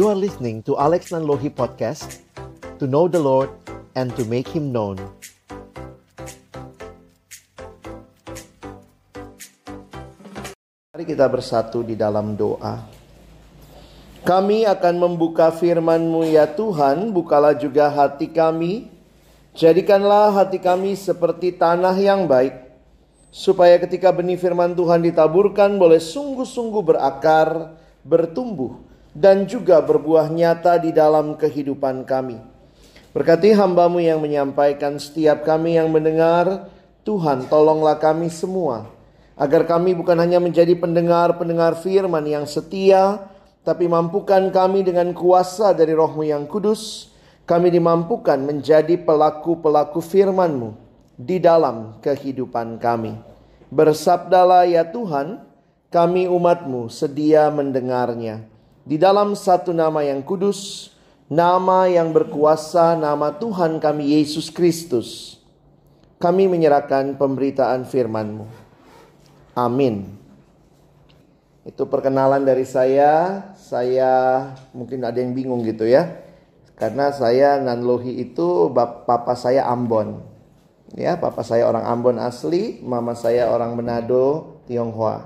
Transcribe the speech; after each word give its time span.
You 0.00 0.08
are 0.08 0.16
listening 0.16 0.64
to 0.64 0.80
Alex 0.80 1.12
Nanlohi 1.12 1.52
Podcast 1.52 2.24
To 2.80 2.88
know 2.88 3.04
the 3.04 3.20
Lord 3.20 3.52
and 3.92 4.08
to 4.16 4.24
make 4.24 4.48
Him 4.48 4.72
known. 4.72 4.96
Mari 10.96 11.04
kita 11.04 11.28
bersatu 11.28 11.84
di 11.84 12.00
dalam 12.00 12.32
doa. 12.32 12.80
Kami 14.24 14.64
akan 14.64 14.94
membuka 14.96 15.52
firman-Mu 15.52 16.32
ya 16.32 16.48
Tuhan. 16.48 17.12
Bukalah 17.12 17.60
juga 17.60 17.92
hati 17.92 18.32
kami. 18.32 18.88
Jadikanlah 19.52 20.32
hati 20.32 20.64
kami 20.64 20.96
seperti 20.96 21.52
tanah 21.52 21.92
yang 22.00 22.24
baik 22.24 22.56
supaya 23.28 23.76
ketika 23.76 24.08
benih 24.16 24.40
firman 24.40 24.72
Tuhan 24.72 25.04
ditaburkan 25.04 25.76
boleh 25.76 26.00
sungguh-sungguh 26.00 26.88
berakar, 26.88 27.76
bertumbuh, 28.00 28.88
dan 29.16 29.46
juga 29.46 29.82
berbuah 29.82 30.30
nyata 30.30 30.78
di 30.78 30.94
dalam 30.94 31.34
kehidupan 31.34 32.06
kami. 32.06 32.38
Berkati 33.10 33.50
hambamu 33.50 33.98
yang 33.98 34.22
menyampaikan 34.22 34.94
setiap 35.02 35.42
kami 35.42 35.74
yang 35.74 35.90
mendengar, 35.90 36.70
Tuhan 37.02 37.50
tolonglah 37.50 37.98
kami 37.98 38.30
semua. 38.30 38.86
Agar 39.34 39.66
kami 39.66 39.96
bukan 39.98 40.14
hanya 40.20 40.38
menjadi 40.38 40.76
pendengar-pendengar 40.78 41.80
firman 41.82 42.22
yang 42.28 42.46
setia, 42.46 43.18
tapi 43.66 43.90
mampukan 43.90 44.52
kami 44.54 44.86
dengan 44.86 45.10
kuasa 45.10 45.74
dari 45.74 45.90
rohmu 45.90 46.22
yang 46.22 46.46
kudus, 46.46 47.10
kami 47.50 47.74
dimampukan 47.74 48.38
menjadi 48.38 48.94
pelaku-pelaku 49.00 49.98
firman-Mu 49.98 50.70
di 51.18 51.42
dalam 51.42 51.98
kehidupan 51.98 52.78
kami. 52.78 53.18
Bersabdalah 53.74 54.70
ya 54.70 54.86
Tuhan, 54.86 55.42
kami 55.90 56.30
umatmu 56.30 56.86
sedia 56.86 57.50
mendengarnya. 57.50 58.49
Di 58.84 58.96
dalam 58.96 59.36
satu 59.36 59.76
nama 59.76 60.00
yang 60.00 60.24
kudus, 60.24 60.90
nama 61.28 61.84
yang 61.86 62.10
berkuasa, 62.10 62.96
nama 62.96 63.36
Tuhan 63.36 63.78
kami 63.78 64.16
Yesus 64.16 64.48
Kristus. 64.48 65.38
Kami 66.20 66.48
menyerahkan 66.48 67.16
pemberitaan 67.16 67.88
firman-Mu. 67.88 68.44
Amin. 69.56 70.04
Itu 71.64 71.88
perkenalan 71.88 72.44
dari 72.44 72.64
saya. 72.64 73.40
Saya 73.56 74.42
mungkin 74.72 75.04
ada 75.04 75.16
yang 75.20 75.32
bingung 75.32 75.64
gitu 75.64 75.88
ya. 75.88 76.20
Karena 76.80 77.12
saya 77.12 77.60
Nanlohi 77.60 78.20
itu 78.24 78.72
papa 78.72 79.36
saya 79.36 79.68
Ambon. 79.68 80.24
Ya, 80.96 81.20
papa 81.20 81.44
saya 81.44 81.68
orang 81.68 81.84
Ambon 81.86 82.16
asli, 82.18 82.80
mama 82.82 83.12
saya 83.14 83.52
orang 83.52 83.76
Manado, 83.76 84.58
Tionghoa. 84.64 85.22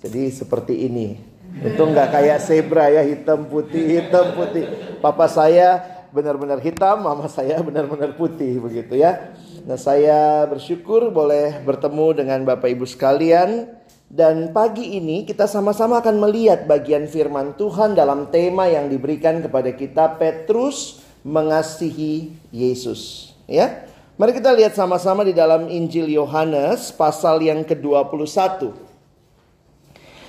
Jadi 0.00 0.30
seperti 0.30 0.86
ini. 0.86 1.31
Itu 1.60 1.82
nggak 1.84 2.08
kayak 2.08 2.38
zebra 2.40 2.88
ya, 2.88 3.04
hitam 3.04 3.44
putih, 3.44 4.00
hitam 4.00 4.32
putih. 4.32 4.64
Papa 5.04 5.28
saya 5.28 5.84
benar-benar 6.12 6.60
hitam, 6.64 7.04
mama 7.04 7.28
saya 7.28 7.60
benar-benar 7.60 8.16
putih 8.16 8.56
begitu 8.60 8.96
ya. 8.96 9.36
Nah, 9.68 9.76
saya 9.76 10.48
bersyukur 10.48 11.12
boleh 11.12 11.60
bertemu 11.62 12.24
dengan 12.24 12.40
Bapak 12.48 12.68
Ibu 12.72 12.88
sekalian 12.88 13.68
dan 14.12 14.52
pagi 14.52 15.00
ini 15.00 15.24
kita 15.24 15.48
sama-sama 15.48 16.04
akan 16.04 16.20
melihat 16.20 16.68
bagian 16.68 17.08
firman 17.08 17.56
Tuhan 17.56 17.96
dalam 17.96 18.28
tema 18.28 18.68
yang 18.68 18.92
diberikan 18.92 19.40
kepada 19.40 19.72
kita 19.72 20.20
Petrus 20.20 21.00
mengasihi 21.24 22.34
Yesus, 22.52 23.32
ya. 23.48 23.88
Mari 24.20 24.36
kita 24.36 24.52
lihat 24.52 24.76
sama-sama 24.76 25.24
di 25.24 25.32
dalam 25.32 25.64
Injil 25.72 26.12
Yohanes 26.12 26.92
pasal 26.92 27.40
yang 27.40 27.64
ke-21. 27.64 28.91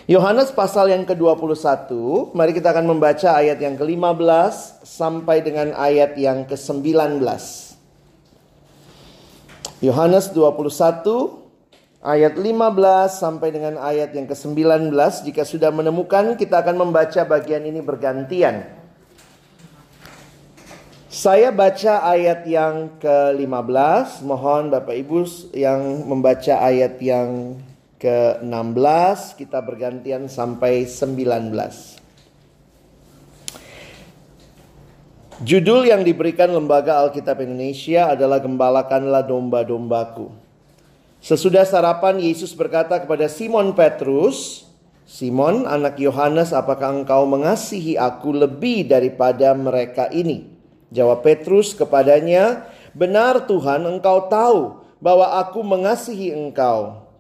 Yohanes 0.04 0.52
pasal 0.52 0.92
yang 0.92 1.08
ke-21, 1.08 1.88
mari 2.36 2.52
kita 2.52 2.76
akan 2.76 2.92
membaca 2.92 3.40
ayat 3.40 3.56
yang 3.56 3.80
ke-15 3.80 4.84
sampai 4.84 5.40
dengan 5.40 5.72
ayat 5.80 6.20
yang 6.20 6.44
ke-19. 6.44 7.24
Yohanes 9.80 10.36
21 10.36 12.04
ayat 12.04 12.36
15 12.36 13.16
sampai 13.16 13.56
dengan 13.56 13.80
ayat 13.80 14.12
yang 14.12 14.28
ke-19. 14.28 14.92
Jika 15.24 15.48
sudah 15.48 15.72
menemukan, 15.72 16.36
kita 16.36 16.60
akan 16.60 16.84
membaca 16.84 17.24
bagian 17.24 17.64
ini 17.64 17.80
bergantian. 17.80 18.68
Saya 21.08 21.56
baca 21.56 22.04
ayat 22.04 22.44
yang 22.44 23.00
ke-15, 23.00 24.20
mohon 24.28 24.68
Bapak 24.68 25.00
Ibu 25.00 25.24
yang 25.56 26.12
membaca 26.12 26.60
ayat 26.60 27.00
yang 27.00 27.56
ke-16, 28.04 29.40
kita 29.40 29.64
bergantian 29.64 30.28
sampai 30.28 30.84
19. 30.84 32.04
Judul 35.40 35.88
yang 35.88 36.04
diberikan 36.04 36.52
Lembaga 36.52 37.00
Alkitab 37.00 37.40
Indonesia 37.40 38.12
adalah 38.12 38.44
Gembalakanlah 38.44 39.24
Domba-Dombaku. 39.24 40.36
Sesudah 41.24 41.64
sarapan 41.64 42.20
Yesus 42.20 42.52
berkata 42.52 43.00
kepada 43.00 43.32
Simon 43.32 43.72
Petrus, 43.72 44.68
Simon 45.08 45.64
anak 45.64 45.96
Yohanes 46.00 46.52
apakah 46.52 46.92
engkau 46.92 47.24
mengasihi 47.24 47.96
aku 47.96 48.36
lebih 48.36 48.84
daripada 48.88 49.56
mereka 49.56 50.12
ini? 50.12 50.52
Jawab 50.92 51.24
Petrus 51.24 51.72
kepadanya, 51.72 52.68
"Benar 52.92 53.48
Tuhan, 53.48 53.88
engkau 53.88 54.28
tahu 54.28 54.84
bahwa 55.00 55.40
aku 55.40 55.64
mengasihi 55.64 56.36
engkau." 56.36 57.03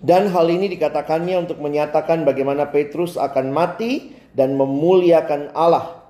Dan 0.00 0.32
hal 0.32 0.48
ini 0.48 0.72
dikatakannya 0.72 1.44
untuk 1.44 1.60
menyatakan 1.60 2.24
bagaimana 2.24 2.72
Petrus 2.72 3.20
akan 3.20 3.52
mati 3.52 4.16
dan 4.32 4.56
memuliakan 4.56 5.52
Allah 5.52 6.00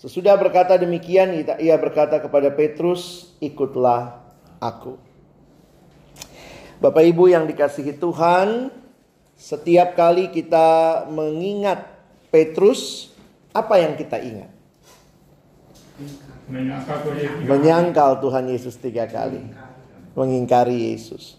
Sesudah 0.00 0.32
berkata 0.40 0.80
demikian, 0.80 1.44
ia 1.60 1.76
berkata 1.76 2.24
kepada 2.24 2.48
Petrus, 2.48 3.36
"Ikutlah 3.36 4.16
aku." 4.56 4.96
Bapak 6.80 7.04
Ibu 7.04 7.28
yang 7.28 7.44
dikasihi 7.44 8.00
Tuhan, 8.00 8.72
setiap 9.36 9.92
kali 9.92 10.32
kita 10.32 11.04
mengingat 11.12 11.84
Petrus, 12.32 13.12
apa 13.52 13.76
yang 13.76 13.92
kita 14.00 14.16
ingat? 14.24 14.48
Menyangkal 17.44 18.24
Tuhan 18.24 18.48
Yesus 18.48 18.80
tiga 18.80 19.04
kali, 19.04 19.52
mengingkari 20.16 20.96
Yesus. 20.96 21.36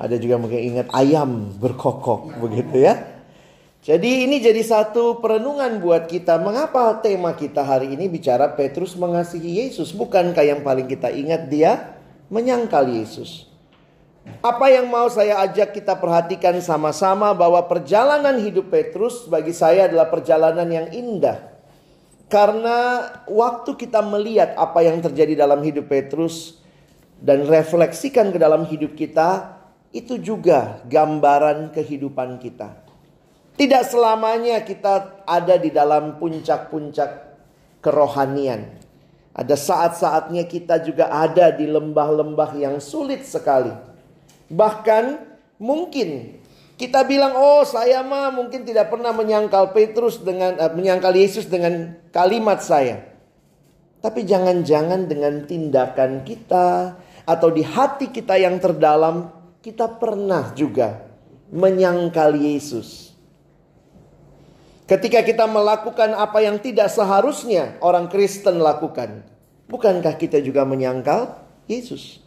Ada 0.00 0.16
juga 0.16 0.40
mungkin 0.40 0.60
ingat 0.60 0.88
ayam 0.96 1.52
berkokok, 1.60 2.40
begitu 2.40 2.82
ya. 2.88 3.18
Jadi 3.84 4.26
ini 4.26 4.42
jadi 4.42 4.60
satu 4.60 5.22
perenungan 5.22 5.80
buat 5.80 6.10
kita. 6.10 6.36
Mengapa 6.42 6.98
tema 7.00 7.32
kita 7.32 7.62
hari 7.62 7.94
ini 7.94 8.10
bicara 8.10 8.52
Petrus 8.52 8.98
mengasihi 8.98 9.64
Yesus? 9.64 9.94
Bukankah 9.94 10.44
yang 10.44 10.60
paling 10.60 10.90
kita 10.90 11.08
ingat 11.08 11.48
dia 11.48 11.96
menyangkal 12.28 12.84
Yesus? 12.90 13.48
Apa 14.44 14.68
yang 14.68 14.92
mau 14.92 15.08
saya 15.08 15.40
ajak 15.40 15.72
kita 15.72 15.96
perhatikan 15.96 16.52
sama-sama 16.60 17.32
bahwa 17.32 17.64
perjalanan 17.64 18.36
hidup 18.36 18.68
Petrus 18.68 19.24
bagi 19.24 19.56
saya 19.56 19.88
adalah 19.88 20.12
perjalanan 20.12 20.68
yang 20.68 20.92
indah. 20.92 21.56
Karena 22.28 23.08
waktu 23.24 23.72
kita 23.72 24.04
melihat 24.04 24.52
apa 24.52 24.84
yang 24.84 25.00
terjadi 25.00 25.48
dalam 25.48 25.64
hidup 25.64 25.88
Petrus 25.88 26.60
dan 27.18 27.48
refleksikan 27.48 28.28
ke 28.30 28.38
dalam 28.38 28.68
hidup 28.68 28.92
kita, 28.92 29.57
itu 29.92 30.20
juga 30.20 30.84
gambaran 30.84 31.72
kehidupan 31.72 32.36
kita. 32.40 32.76
Tidak 33.58 33.82
selamanya 33.90 34.62
kita 34.62 35.24
ada 35.26 35.58
di 35.58 35.74
dalam 35.74 36.20
puncak-puncak 36.22 37.10
kerohanian. 37.82 38.78
Ada 39.34 39.54
saat-saatnya 39.54 40.46
kita 40.46 40.82
juga 40.82 41.10
ada 41.10 41.50
di 41.50 41.66
lembah-lembah 41.66 42.58
yang 42.58 42.78
sulit 42.78 43.26
sekali. 43.26 43.70
Bahkan 44.50 45.04
mungkin 45.58 46.38
kita 46.78 47.02
bilang, 47.02 47.34
oh 47.34 47.66
saya 47.66 48.06
mah 48.06 48.30
mungkin 48.30 48.62
tidak 48.62 48.94
pernah 48.94 49.10
menyangkal 49.10 49.74
Petrus 49.74 50.22
dengan 50.22 50.54
uh, 50.62 50.70
menyangkal 50.70 51.10
Yesus 51.10 51.50
dengan 51.50 51.98
kalimat 52.14 52.62
saya. 52.62 53.02
Tapi 53.98 54.22
jangan-jangan 54.22 55.10
dengan 55.10 55.42
tindakan 55.42 56.22
kita 56.22 56.94
atau 57.26 57.50
di 57.50 57.66
hati 57.66 58.14
kita 58.14 58.38
yang 58.38 58.62
terdalam 58.62 59.37
kita 59.68 60.00
pernah 60.00 60.56
juga 60.56 61.04
menyangkal 61.52 62.32
Yesus. 62.40 63.12
Ketika 64.88 65.20
kita 65.20 65.44
melakukan 65.44 66.16
apa 66.16 66.40
yang 66.40 66.56
tidak 66.56 66.88
seharusnya 66.88 67.76
orang 67.84 68.08
Kristen 68.08 68.64
lakukan, 68.64 69.28
bukankah 69.68 70.16
kita 70.16 70.40
juga 70.40 70.64
menyangkal 70.64 71.36
Yesus? 71.68 72.24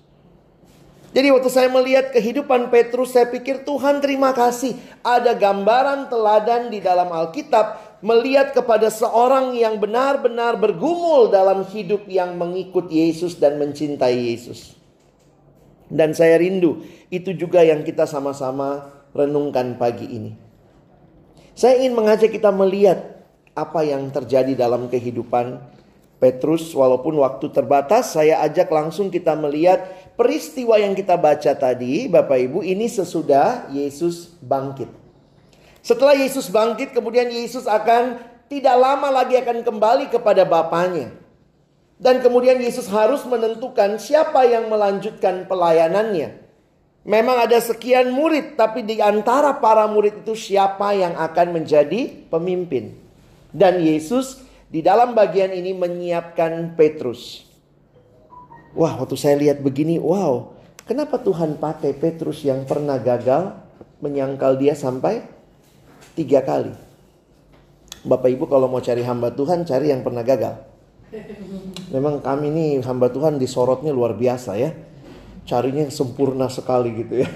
Jadi 1.11 1.33
waktu 1.33 1.49
saya 1.49 1.73
melihat 1.73 2.13
kehidupan 2.13 2.69
Petrus, 2.69 3.17
saya 3.17 3.25
pikir 3.25 3.65
Tuhan 3.65 4.05
terima 4.05 4.37
kasih. 4.37 4.77
Ada 5.01 5.33
gambaran 5.33 6.13
teladan 6.13 6.69
di 6.69 6.77
dalam 6.77 7.09
Alkitab 7.09 7.99
melihat 8.05 8.53
kepada 8.53 8.93
seorang 8.93 9.57
yang 9.57 9.81
benar-benar 9.81 10.61
bergumul 10.61 11.33
dalam 11.33 11.65
hidup 11.65 12.05
yang 12.05 12.37
mengikut 12.37 12.85
Yesus 12.93 13.33
dan 13.41 13.57
mencintai 13.57 14.29
Yesus. 14.29 14.80
Dan 15.91 16.15
saya 16.15 16.39
rindu 16.39 16.87
itu 17.11 17.35
juga 17.35 17.61
yang 17.67 17.83
kita 17.83 18.07
sama-sama 18.07 18.87
renungkan 19.11 19.75
pagi 19.75 20.07
ini. 20.07 20.31
Saya 21.51 21.83
ingin 21.83 21.93
mengajak 21.93 22.31
kita 22.31 22.47
melihat 22.49 23.21
apa 23.51 23.83
yang 23.83 24.07
terjadi 24.07 24.55
dalam 24.55 24.87
kehidupan 24.87 25.59
Petrus 26.21 26.71
walaupun 26.71 27.17
waktu 27.17 27.49
terbatas 27.49 28.13
saya 28.13 28.45
ajak 28.45 28.69
langsung 28.69 29.09
kita 29.09 29.33
melihat 29.33 29.89
peristiwa 30.13 30.77
yang 30.77 30.93
kita 30.93 31.17
baca 31.17 31.51
tadi 31.57 32.05
Bapak 32.05 32.37
Ibu 32.37 32.59
ini 32.61 32.85
sesudah 32.85 33.67
Yesus 33.73 34.37
bangkit. 34.39 34.87
Setelah 35.81 36.13
Yesus 36.13 36.47
bangkit 36.47 36.93
kemudian 36.93 37.25
Yesus 37.25 37.65
akan 37.65 38.21
tidak 38.45 38.75
lama 38.77 39.09
lagi 39.09 39.33
akan 39.41 39.65
kembali 39.65 40.13
kepada 40.13 40.45
Bapaknya. 40.45 41.20
Dan 42.01 42.17
kemudian 42.25 42.57
Yesus 42.57 42.89
harus 42.89 43.21
menentukan 43.29 44.01
siapa 44.01 44.41
yang 44.49 44.73
melanjutkan 44.73 45.45
pelayanannya. 45.45 46.33
Memang 47.05 47.45
ada 47.45 47.61
sekian 47.61 48.09
murid, 48.09 48.57
tapi 48.57 48.81
di 48.81 48.97
antara 48.97 49.57
para 49.61 49.85
murid 49.85 50.25
itu 50.25 50.33
siapa 50.33 50.97
yang 50.97 51.13
akan 51.13 51.61
menjadi 51.61 52.09
pemimpin. 52.33 52.97
Dan 53.53 53.85
Yesus 53.85 54.41
di 54.73 54.81
dalam 54.81 55.13
bagian 55.13 55.53
ini 55.53 55.77
menyiapkan 55.77 56.73
Petrus. 56.73 57.45
Wah, 58.73 58.97
waktu 58.97 59.17
saya 59.17 59.37
lihat 59.37 59.61
begini, 59.61 60.01
wow, 60.01 60.57
kenapa 60.89 61.21
Tuhan 61.21 61.61
pakai 61.61 61.93
Petrus 61.93 62.41
yang 62.41 62.65
pernah 62.65 62.97
gagal 62.97 63.53
menyangkal 64.01 64.57
dia 64.57 64.73
sampai 64.73 65.21
tiga 66.17 66.41
kali? 66.41 66.73
Bapak 68.01 68.29
Ibu 68.33 68.49
kalau 68.49 68.65
mau 68.65 68.81
cari 68.81 69.05
hamba 69.05 69.29
Tuhan, 69.29 69.69
cari 69.69 69.93
yang 69.93 70.01
pernah 70.01 70.25
gagal. 70.25 70.70
Memang 71.91 72.23
kami 72.23 72.47
ini 72.49 72.65
hamba 72.81 73.11
Tuhan 73.11 73.35
disorotnya 73.35 73.91
luar 73.91 74.15
biasa 74.15 74.55
ya. 74.55 74.71
Carinya 75.43 75.89
sempurna 75.91 76.47
sekali 76.47 76.95
gitu 77.03 77.25
ya. 77.25 77.29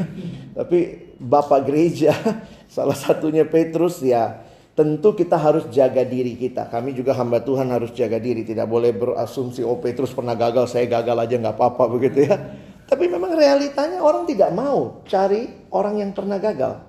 Tapi 0.58 1.08
Bapak 1.16 1.68
gereja, 1.68 2.16
salah 2.76 2.96
satunya 2.96 3.48
Petrus 3.48 4.04
ya 4.04 4.46
Tentu 4.76 5.16
kita 5.16 5.40
harus 5.40 5.72
jaga 5.72 6.04
diri 6.04 6.36
kita. 6.36 6.68
Kami 6.68 6.92
juga 6.92 7.16
hamba 7.16 7.40
Tuhan 7.40 7.72
harus 7.72 7.96
jaga 7.96 8.20
diri. 8.20 8.44
Tidak 8.44 8.68
boleh 8.68 8.92
berasumsi, 8.92 9.64
oh 9.64 9.80
Petrus 9.80 10.12
pernah 10.12 10.36
gagal, 10.36 10.68
saya 10.68 10.84
gagal 10.84 11.16
aja 11.16 11.36
nggak 11.40 11.56
apa-apa 11.56 11.88
begitu 11.96 12.28
ya. 12.28 12.36
Tapi 12.84 13.08
memang 13.08 13.40
realitanya 13.40 14.04
orang 14.04 14.28
tidak 14.28 14.52
mau 14.52 15.00
cari 15.08 15.48
orang 15.72 16.04
yang 16.04 16.12
pernah 16.12 16.36
gagal. 16.44 16.84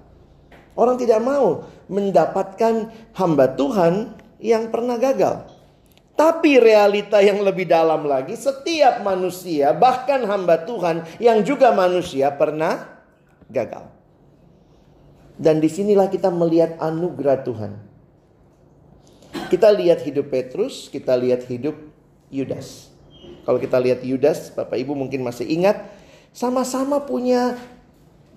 Orang 0.75 0.99
tidak 0.99 1.23
mau 1.23 1.63
mendapatkan 1.87 2.91
hamba 3.15 3.55
Tuhan 3.55 4.19
yang 4.43 4.67
pernah 4.75 4.99
gagal. 4.99 5.47
Tapi 6.17 6.57
realita 6.57 7.21
yang 7.21 7.45
lebih 7.45 7.69
dalam 7.69 8.09
lagi, 8.09 8.33
setiap 8.33 9.05
manusia, 9.05 9.77
bahkan 9.77 10.25
hamba 10.25 10.65
Tuhan 10.65 11.05
yang 11.21 11.45
juga 11.45 11.77
manusia 11.77 12.33
pernah 12.33 12.89
gagal. 13.53 13.93
Dan 15.37 15.61
di 15.61 15.69
sinilah 15.69 16.09
kita 16.09 16.33
melihat 16.33 16.81
anugerah 16.81 17.45
Tuhan. 17.45 17.73
Kita 19.53 19.69
lihat 19.69 20.01
hidup 20.09 20.33
Petrus, 20.33 20.89
kita 20.89 21.13
lihat 21.13 21.45
hidup 21.45 21.77
Yudas. 22.33 22.89
Kalau 23.45 23.61
kita 23.61 23.77
lihat 23.77 24.01
Yudas, 24.01 24.51
Bapak 24.57 24.81
Ibu 24.81 24.97
mungkin 24.97 25.21
masih 25.21 25.45
ingat, 25.45 25.85
sama-sama 26.33 27.05
punya 27.05 27.61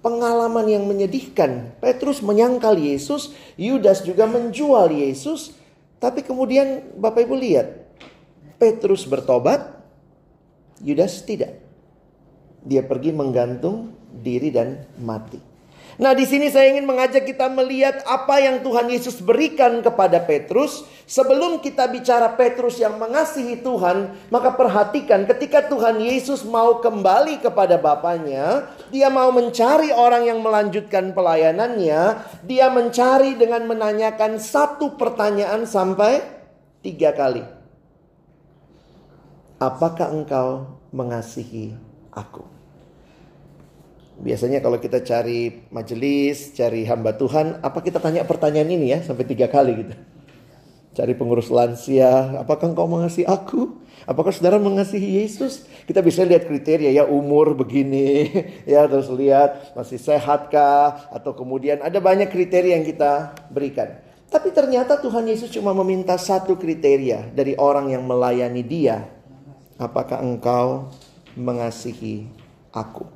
pengalaman 0.03 0.67
yang 0.67 0.83
menyedihkan. 0.85 1.75
Petrus 1.79 2.19
menyangkal 2.19 2.75
Yesus, 2.75 3.31
Yudas 3.55 4.03
juga 4.03 4.27
menjual 4.27 4.91
Yesus. 4.91 5.55
Tapi 5.99 6.23
kemudian 6.23 6.95
Bapak 6.95 7.27
Ibu 7.27 7.35
lihat, 7.35 7.67
Petrus 8.55 9.03
bertobat, 9.03 9.79
Yudas 10.79 11.19
tidak. 11.27 11.59
Dia 12.63 12.83
pergi 12.83 13.11
menggantung 13.11 13.91
diri 14.23 14.51
dan 14.51 14.87
mati. 14.99 15.39
Nah, 15.99 16.15
di 16.15 16.23
sini 16.23 16.47
saya 16.47 16.71
ingin 16.71 16.87
mengajak 16.87 17.27
kita 17.27 17.51
melihat 17.51 17.99
apa 18.07 18.39
yang 18.39 18.63
Tuhan 18.63 18.87
Yesus 18.87 19.19
berikan 19.19 19.83
kepada 19.83 20.23
Petrus. 20.23 20.87
Sebelum 21.03 21.59
kita 21.59 21.91
bicara 21.91 22.31
Petrus 22.39 22.79
yang 22.79 22.95
mengasihi 22.95 23.59
Tuhan, 23.59 24.15
maka 24.31 24.55
perhatikan 24.55 25.27
ketika 25.27 25.67
Tuhan 25.67 25.99
Yesus 25.99 26.47
mau 26.47 26.79
kembali 26.79 27.43
kepada 27.43 27.75
Bapaknya, 27.75 28.71
dia 28.89 29.09
mau 29.09 29.29
mencari 29.33 29.93
orang 29.93 30.25
yang 30.25 30.39
melanjutkan 30.41 31.13
pelayanannya, 31.13 32.01
dia 32.45 32.67
mencari 32.69 33.37
dengan 33.37 33.65
menanyakan 33.65 34.37
satu 34.41 34.97
pertanyaan 34.97 35.65
sampai 35.65 36.21
tiga 36.85 37.13
kali. 37.13 37.41
Apakah 39.59 40.13
engkau 40.13 40.79
mengasihi 40.95 41.75
aku? 42.11 42.45
Biasanya 44.19 44.59
kalau 44.59 44.75
kita 44.83 44.99
cari 44.99 45.63
majelis, 45.71 46.51
cari 46.51 46.83
hamba 46.83 47.15
Tuhan, 47.15 47.63
apa 47.63 47.79
kita 47.79 48.03
tanya 48.03 48.27
pertanyaan 48.27 48.67
ini 48.67 48.91
ya 48.91 48.99
sampai 48.99 49.23
tiga 49.23 49.47
kali 49.47 49.71
gitu. 49.79 49.95
Cari 50.99 51.15
pengurus 51.15 51.47
lansia, 51.47 52.43
apakah 52.43 52.75
engkau 52.75 52.83
mengasihi 52.83 53.23
aku? 53.23 53.71
Apakah 54.03 54.35
saudara 54.35 54.59
mengasihi 54.59 55.23
Yesus? 55.23 55.63
Kita 55.87 56.03
bisa 56.03 56.27
lihat 56.27 56.43
kriteria 56.43 56.91
ya 56.91 57.07
umur 57.07 57.55
begini, 57.55 58.27
ya 58.67 58.83
terus 58.83 59.07
lihat 59.07 59.71
masih 59.79 59.95
sehatkah 59.95 61.07
atau 61.07 61.31
kemudian 61.31 61.79
ada 61.79 62.03
banyak 62.03 62.27
kriteria 62.27 62.75
yang 62.75 62.83
kita 62.83 63.31
berikan. 63.47 63.95
Tapi 64.27 64.51
ternyata 64.51 64.99
Tuhan 64.99 65.23
Yesus 65.23 65.55
cuma 65.55 65.71
meminta 65.71 66.19
satu 66.19 66.59
kriteria 66.59 67.31
dari 67.31 67.55
orang 67.55 67.95
yang 67.95 68.03
melayani 68.03 68.59
dia. 68.59 69.07
Apakah 69.79 70.19
engkau 70.19 70.91
mengasihi 71.39 72.27
aku? 72.75 73.07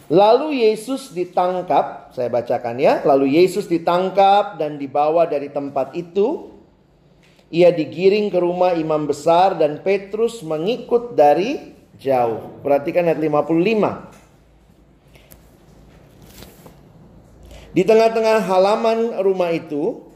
Lalu 0.08 0.64
Yesus 0.64 1.12
ditangkap, 1.12 2.16
saya 2.16 2.32
bacakan 2.32 2.80
ya. 2.80 3.04
Lalu 3.04 3.36
Yesus 3.36 3.68
ditangkap 3.68 4.56
dan 4.56 4.80
dibawa 4.80 5.28
dari 5.28 5.52
tempat 5.52 5.92
itu. 6.00 6.56
Ia 7.52 7.72
digiring 7.72 8.32
ke 8.32 8.40
rumah 8.40 8.76
imam 8.76 9.08
besar 9.08 9.56
dan 9.56 9.84
Petrus 9.84 10.44
mengikut 10.44 11.16
dari 11.16 11.76
jauh. 12.00 12.60
Perhatikan 12.64 13.08
ayat 13.08 13.20
55. 13.20 14.16
Di 17.76 17.84
tengah-tengah 17.84 18.48
halaman 18.48 19.20
rumah 19.22 19.52
itu, 19.52 20.07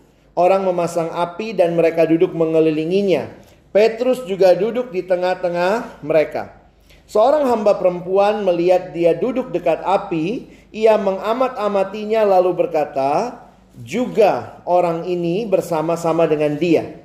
orang 0.41 0.65
memasang 0.65 1.13
api 1.13 1.53
dan 1.53 1.77
mereka 1.77 2.10
duduk 2.10 2.33
mengelilinginya. 2.33 3.29
Petrus 3.69 4.25
juga 4.25 4.57
duduk 4.57 4.89
di 4.89 5.05
tengah-tengah 5.05 6.01
mereka. 6.01 6.57
Seorang 7.05 7.45
hamba 7.48 7.77
perempuan 7.77 8.41
melihat 8.41 8.95
dia 8.95 9.13
duduk 9.13 9.53
dekat 9.53 9.83
api, 9.86 10.50
ia 10.71 10.98
mengamat-amatinya 10.98 12.24
lalu 12.24 12.55
berkata, 12.55 13.43
"Juga 13.83 14.63
orang 14.63 15.05
ini 15.05 15.43
bersama-sama 15.45 16.25
dengan 16.25 16.55
dia." 16.55 17.00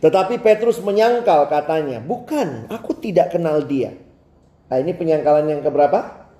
Tetapi 0.00 0.40
Petrus 0.40 0.80
menyangkal 0.80 1.46
katanya, 1.50 2.00
"Bukan, 2.00 2.70
aku 2.72 2.96
tidak 2.96 3.34
kenal 3.36 3.60
dia." 3.66 3.94
Nah, 4.70 4.78
ini 4.78 4.94
penyangkalan 4.94 5.50
yang 5.50 5.62
keberapa? 5.66 6.30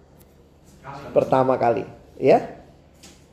Pertama 1.10 1.58
kali, 1.58 1.82
ya. 2.22 2.59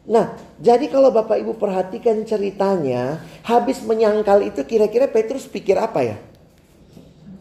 Nah, 0.07 0.39
jadi 0.55 0.87
kalau 0.87 1.11
Bapak 1.11 1.35
Ibu 1.43 1.59
perhatikan 1.59 2.23
ceritanya, 2.23 3.19
habis 3.43 3.83
menyangkal 3.83 4.39
itu 4.39 4.63
kira-kira 4.63 5.11
Petrus 5.11 5.43
pikir 5.51 5.75
apa 5.75 5.99
ya? 5.99 6.17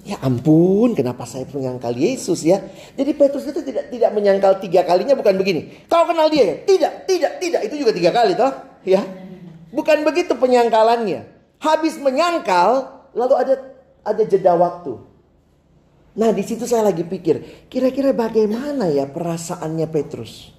Ya 0.07 0.19
ampun, 0.23 0.95
kenapa 0.95 1.27
saya 1.27 1.47
menyangkal 1.51 1.95
Yesus 1.95 2.43
ya? 2.43 2.63
Jadi 2.99 3.11
Petrus 3.15 3.47
itu 3.47 3.63
tidak 3.63 3.91
tidak 3.91 4.11
menyangkal 4.15 4.59
tiga 4.59 4.83
kalinya 4.83 5.15
bukan 5.15 5.35
begini. 5.39 5.87
Kau 5.87 6.07
kenal 6.11 6.27
dia 6.27 6.43
ya? 6.43 6.57
Tidak, 6.63 6.93
tidak, 7.07 7.33
tidak. 7.39 7.61
Itu 7.71 7.75
juga 7.79 7.91
tiga 7.95 8.11
kali 8.11 8.35
toh, 8.35 8.51
ya? 8.83 9.03
Bukan 9.71 10.03
begitu 10.03 10.35
penyangkalannya. 10.35 11.27
Habis 11.63 11.99
menyangkal, 12.03 12.87
lalu 13.15 13.35
ada 13.35 13.55
ada 14.03 14.23
jeda 14.27 14.55
waktu. 14.59 14.95
Nah, 16.19 16.31
di 16.35 16.43
situ 16.43 16.67
saya 16.67 16.87
lagi 16.87 17.03
pikir, 17.03 17.67
kira-kira 17.71 18.11
bagaimana 18.15 18.91
ya 18.91 19.07
perasaannya 19.11 19.87
Petrus? 19.91 20.56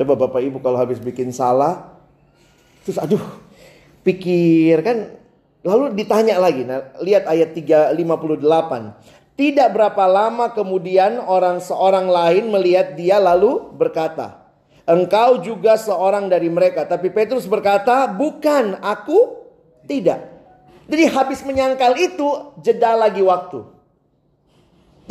Coba 0.00 0.16
Bapak 0.16 0.40
Ibu 0.40 0.64
kalau 0.64 0.80
habis 0.80 0.96
bikin 0.96 1.28
salah, 1.28 1.92
terus 2.88 2.96
aduh, 2.96 3.20
pikir 4.00 4.80
kan, 4.80 5.12
lalu 5.60 5.92
ditanya 5.92 6.40
lagi. 6.40 6.64
Nah, 6.64 6.96
lihat 7.04 7.28
ayat 7.28 7.52
358. 7.52 8.00
Tidak 9.36 9.68
berapa 9.68 10.04
lama 10.08 10.56
kemudian 10.56 11.20
orang 11.20 11.60
seorang 11.60 12.08
lain 12.08 12.48
melihat 12.48 12.96
dia 12.96 13.20
lalu 13.20 13.76
berkata, 13.76 14.40
Engkau 14.88 15.44
juga 15.44 15.76
seorang 15.76 16.32
dari 16.32 16.48
mereka. 16.48 16.88
Tapi 16.88 17.12
Petrus 17.12 17.44
berkata, 17.44 18.08
bukan, 18.08 18.80
aku 18.80 19.36
tidak. 19.84 20.32
Jadi 20.88 21.12
habis 21.12 21.44
menyangkal 21.44 21.92
itu, 22.00 22.56
jeda 22.64 22.96
lagi 22.96 23.20
waktu. 23.20 23.68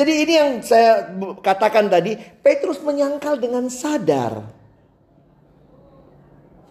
Jadi 0.02 0.14
ini 0.18 0.34
yang 0.34 0.52
saya 0.66 1.14
katakan 1.46 1.94
tadi, 1.94 2.18
Petrus 2.42 2.82
menyangkal 2.82 3.38
dengan 3.38 3.70
sadar. 3.70 4.59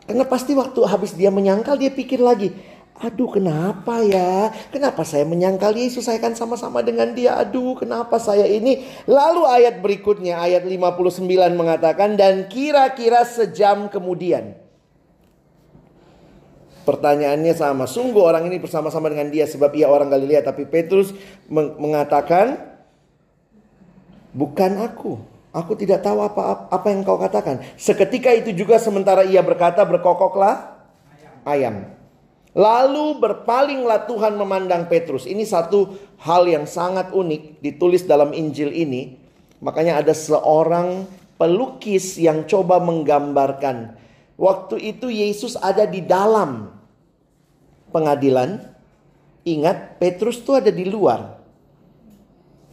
Karena 0.08 0.24
pasti 0.24 0.56
waktu 0.56 0.80
habis 0.88 1.12
dia 1.12 1.28
menyangkal 1.28 1.76
dia 1.76 1.92
pikir 1.92 2.24
lagi. 2.24 2.56
Aduh 2.98 3.30
kenapa 3.30 4.02
ya? 4.02 4.50
Kenapa 4.74 5.06
saya 5.06 5.22
menyangkal 5.22 5.70
Yesus? 5.76 6.08
Saya 6.08 6.18
kan 6.18 6.34
sama-sama 6.34 6.82
dengan 6.82 7.12
dia. 7.14 7.36
Aduh 7.38 7.78
kenapa 7.78 8.16
saya 8.18 8.48
ini? 8.48 8.88
Lalu 9.04 9.44
ayat 9.46 9.84
berikutnya 9.84 10.40
ayat 10.40 10.66
59 10.66 11.22
mengatakan 11.54 12.16
dan 12.16 12.50
kira-kira 12.50 13.22
sejam 13.22 13.86
kemudian. 13.86 14.58
Pertanyaannya 16.88 17.52
sama. 17.52 17.84
Sungguh 17.84 18.24
orang 18.24 18.48
ini 18.48 18.56
bersama-sama 18.58 19.12
dengan 19.12 19.28
dia 19.28 19.44
sebab 19.44 19.76
ia 19.76 19.92
orang 19.92 20.08
Galilea. 20.08 20.40
Tapi 20.40 20.64
Petrus 20.66 21.12
mengatakan 21.52 22.56
bukan 24.32 24.72
aku. 24.80 25.37
Aku 25.48 25.72
tidak 25.72 26.04
tahu 26.04 26.20
apa 26.20 26.68
apa 26.68 26.86
yang 26.92 27.00
kau 27.02 27.16
katakan. 27.16 27.64
Seketika 27.80 28.28
itu 28.36 28.52
juga 28.52 28.76
sementara 28.76 29.24
ia 29.24 29.40
berkata 29.40 29.80
berkokoklah 29.80 30.76
ayam. 31.48 31.88
Lalu 32.52 33.16
berpalinglah 33.22 34.04
Tuhan 34.04 34.36
memandang 34.36 34.90
Petrus. 34.90 35.24
Ini 35.24 35.46
satu 35.48 35.94
hal 36.20 36.48
yang 36.48 36.66
sangat 36.66 37.14
unik 37.14 37.64
ditulis 37.64 38.04
dalam 38.04 38.34
Injil 38.34 38.74
ini. 38.74 39.16
Makanya 39.62 40.04
ada 40.04 40.12
seorang 40.12 41.06
pelukis 41.38 42.18
yang 42.18 42.44
coba 42.50 42.82
menggambarkan. 42.82 43.94
Waktu 44.34 44.76
itu 44.94 45.06
Yesus 45.08 45.54
ada 45.54 45.86
di 45.86 46.02
dalam 46.02 46.74
pengadilan. 47.94 48.74
Ingat 49.48 49.96
Petrus 49.96 50.42
itu 50.42 50.52
ada 50.52 50.68
di 50.68 50.84
luar. 50.84 51.37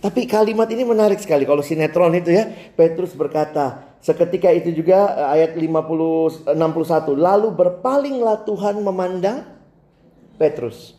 Tapi 0.05 0.29
kalimat 0.29 0.69
ini 0.69 0.85
menarik 0.85 1.17
sekali 1.17 1.49
kalau 1.49 1.65
sinetron 1.65 2.13
itu 2.13 2.29
ya. 2.29 2.45
Petrus 2.77 3.17
berkata, 3.17 3.97
seketika 4.05 4.53
itu 4.53 4.69
juga 4.69 5.17
eh, 5.33 5.41
ayat 5.41 5.57
50 5.57 6.45
61, 6.45 7.17
lalu 7.17 7.49
berpalinglah 7.49 8.45
Tuhan 8.45 8.85
memandang 8.85 9.49
Petrus. 10.37 10.93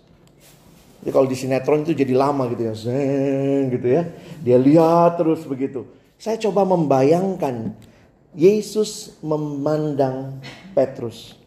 Jadi 0.98 1.10
kalau 1.14 1.30
di 1.30 1.38
sinetron 1.38 1.86
itu 1.86 1.94
jadi 1.94 2.18
lama 2.18 2.50
gitu 2.50 2.66
ya, 2.66 2.74
Zeng, 2.74 3.70
gitu 3.78 3.86
ya. 3.94 4.10
Dia 4.42 4.58
lihat 4.58 5.22
terus 5.22 5.46
begitu. 5.46 5.86
Saya 6.18 6.34
coba 6.42 6.66
membayangkan 6.66 7.78
Yesus 8.34 9.14
memandang 9.22 10.42
Petrus. 10.74 11.38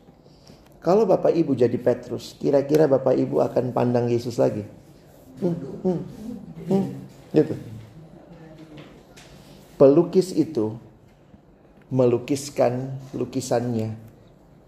Kalau 0.80 1.04
Bapak 1.04 1.36
Ibu 1.36 1.60
jadi 1.60 1.76
Petrus, 1.76 2.40
kira-kira 2.40 2.88
Bapak 2.88 3.20
Ibu 3.20 3.44
akan 3.44 3.76
pandang 3.76 4.08
Yesus 4.08 4.40
lagi? 4.40 4.64
Hmm, 5.44 5.60
hmm, 5.84 6.00
hmm. 6.72 7.09
Gitu. 7.30 7.54
Pelukis 9.78 10.34
itu 10.36 10.76
melukiskan 11.90 12.94
lukisannya. 13.16 13.96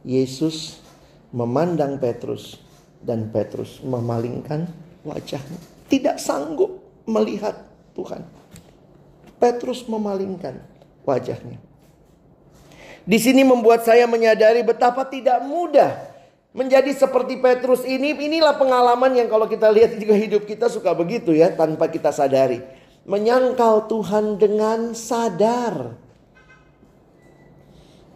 Yesus 0.02 0.82
memandang 1.30 2.02
Petrus 2.02 2.58
dan 3.02 3.30
Petrus 3.30 3.82
memalingkan 3.86 4.70
wajahnya. 5.06 5.60
Tidak 5.90 6.18
sanggup 6.18 6.82
melihat 7.06 7.66
Tuhan. 7.94 8.26
Petrus 9.42 9.86
memalingkan 9.90 10.62
wajahnya. 11.06 11.58
Di 13.02 13.18
sini 13.18 13.42
membuat 13.42 13.82
saya 13.82 14.06
menyadari 14.06 14.62
betapa 14.62 15.02
tidak 15.10 15.42
mudah 15.42 16.11
menjadi 16.52 16.92
seperti 16.92 17.40
Petrus 17.40 17.88
ini, 17.88 18.12
inilah 18.16 18.60
pengalaman 18.60 19.16
yang 19.16 19.32
kalau 19.32 19.48
kita 19.48 19.72
lihat 19.72 19.96
juga 19.96 20.16
hidup 20.16 20.44
kita 20.44 20.68
suka 20.68 20.92
begitu 20.92 21.32
ya, 21.32 21.52
tanpa 21.52 21.88
kita 21.88 22.12
sadari. 22.12 22.60
Menyangkal 23.08 23.90
Tuhan 23.90 24.38
dengan 24.38 24.94
sadar. 24.94 25.98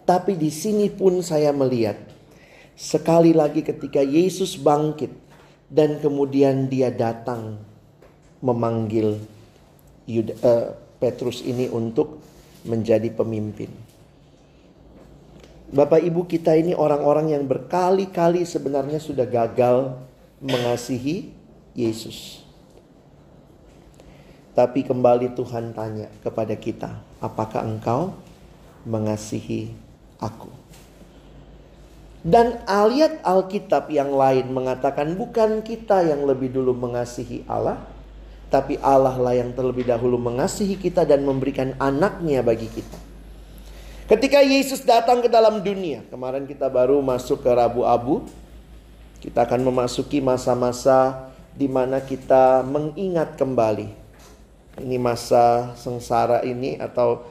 Tapi 0.06 0.38
di 0.38 0.54
sini 0.54 0.94
pun 0.94 1.26
saya 1.26 1.50
melihat 1.50 1.98
sekali 2.78 3.34
lagi 3.34 3.66
ketika 3.66 4.06
Yesus 4.06 4.54
bangkit 4.60 5.10
dan 5.72 5.98
kemudian 5.98 6.70
dia 6.70 6.94
datang 6.94 7.58
memanggil 8.46 9.18
Yuda, 10.06 10.34
uh, 10.46 10.68
Petrus 11.02 11.42
ini 11.42 11.66
untuk 11.66 12.22
menjadi 12.62 13.10
pemimpin. 13.10 13.85
Bapak 15.76 16.00
Ibu 16.00 16.24
kita 16.24 16.56
ini 16.56 16.72
orang-orang 16.72 17.36
yang 17.36 17.44
berkali-kali 17.44 18.48
sebenarnya 18.48 18.96
sudah 18.96 19.28
gagal 19.28 20.00
mengasihi 20.40 21.36
Yesus. 21.76 22.40
Tapi 24.56 24.88
kembali 24.88 25.36
Tuhan 25.36 25.76
tanya 25.76 26.08
kepada 26.24 26.56
kita, 26.56 26.96
apakah 27.20 27.68
engkau 27.68 28.16
mengasihi 28.88 29.76
aku? 30.24 30.48
Dan 32.24 32.64
ayat 32.64 33.20
Alkitab 33.28 33.92
yang 33.92 34.16
lain 34.16 34.56
mengatakan 34.56 35.12
bukan 35.20 35.60
kita 35.60 36.08
yang 36.08 36.24
lebih 36.24 36.56
dulu 36.56 36.72
mengasihi 36.72 37.44
Allah, 37.52 37.84
tapi 38.48 38.80
Allah 38.80 39.20
lah 39.20 39.36
yang 39.36 39.52
terlebih 39.52 39.84
dahulu 39.84 40.16
mengasihi 40.24 40.80
kita 40.80 41.04
dan 41.04 41.28
memberikan 41.28 41.76
anaknya 41.84 42.40
bagi 42.40 42.72
kita. 42.72 43.05
Ketika 44.06 44.38
Yesus 44.46 44.86
datang 44.86 45.26
ke 45.26 45.30
dalam 45.30 45.66
dunia, 45.66 46.06
kemarin 46.14 46.46
kita 46.46 46.70
baru 46.70 47.02
masuk 47.02 47.42
ke 47.42 47.50
Rabu 47.50 47.82
Abu, 47.82 48.22
kita 49.18 49.50
akan 49.50 49.66
memasuki 49.66 50.22
masa-masa 50.22 51.34
di 51.58 51.66
mana 51.66 51.98
kita 51.98 52.62
mengingat 52.62 53.34
kembali 53.34 54.06
ini 54.84 55.00
masa 55.00 55.72
sengsara 55.80 56.44
ini 56.44 56.76
atau 56.76 57.24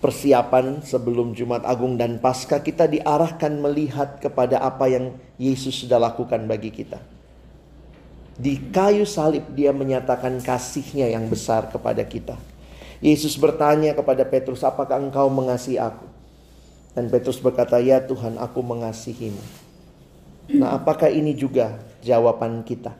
persiapan 0.00 0.80
sebelum 0.80 1.36
Jumat 1.36 1.64
Agung 1.64 1.94
dan 2.00 2.16
Paskah 2.16 2.64
kita 2.64 2.88
diarahkan 2.88 3.52
melihat 3.60 4.16
kepada 4.20 4.60
apa 4.64 4.88
yang 4.88 5.12
Yesus 5.36 5.84
sudah 5.84 6.00
lakukan 6.00 6.40
bagi 6.48 6.72
kita. 6.72 7.00
Di 8.36 8.60
kayu 8.68 9.08
salib 9.08 9.44
dia 9.56 9.72
menyatakan 9.72 10.42
kasihnya 10.44 11.08
yang 11.08 11.24
besar 11.28 11.72
kepada 11.72 12.04
kita. 12.04 12.36
Yesus 13.04 13.36
bertanya 13.36 13.92
kepada 13.92 14.24
Petrus, 14.24 14.64
apakah 14.64 14.96
engkau 14.96 15.28
mengasihi 15.28 15.76
aku? 15.76 16.06
Dan 16.96 17.12
Petrus 17.12 17.36
berkata, 17.36 17.76
ya 17.76 18.00
Tuhan 18.00 18.40
aku 18.40 18.64
mengasihimu. 18.64 19.44
Nah 20.56 20.80
apakah 20.80 21.12
ini 21.12 21.36
juga 21.36 21.76
jawaban 22.00 22.64
kita? 22.64 22.96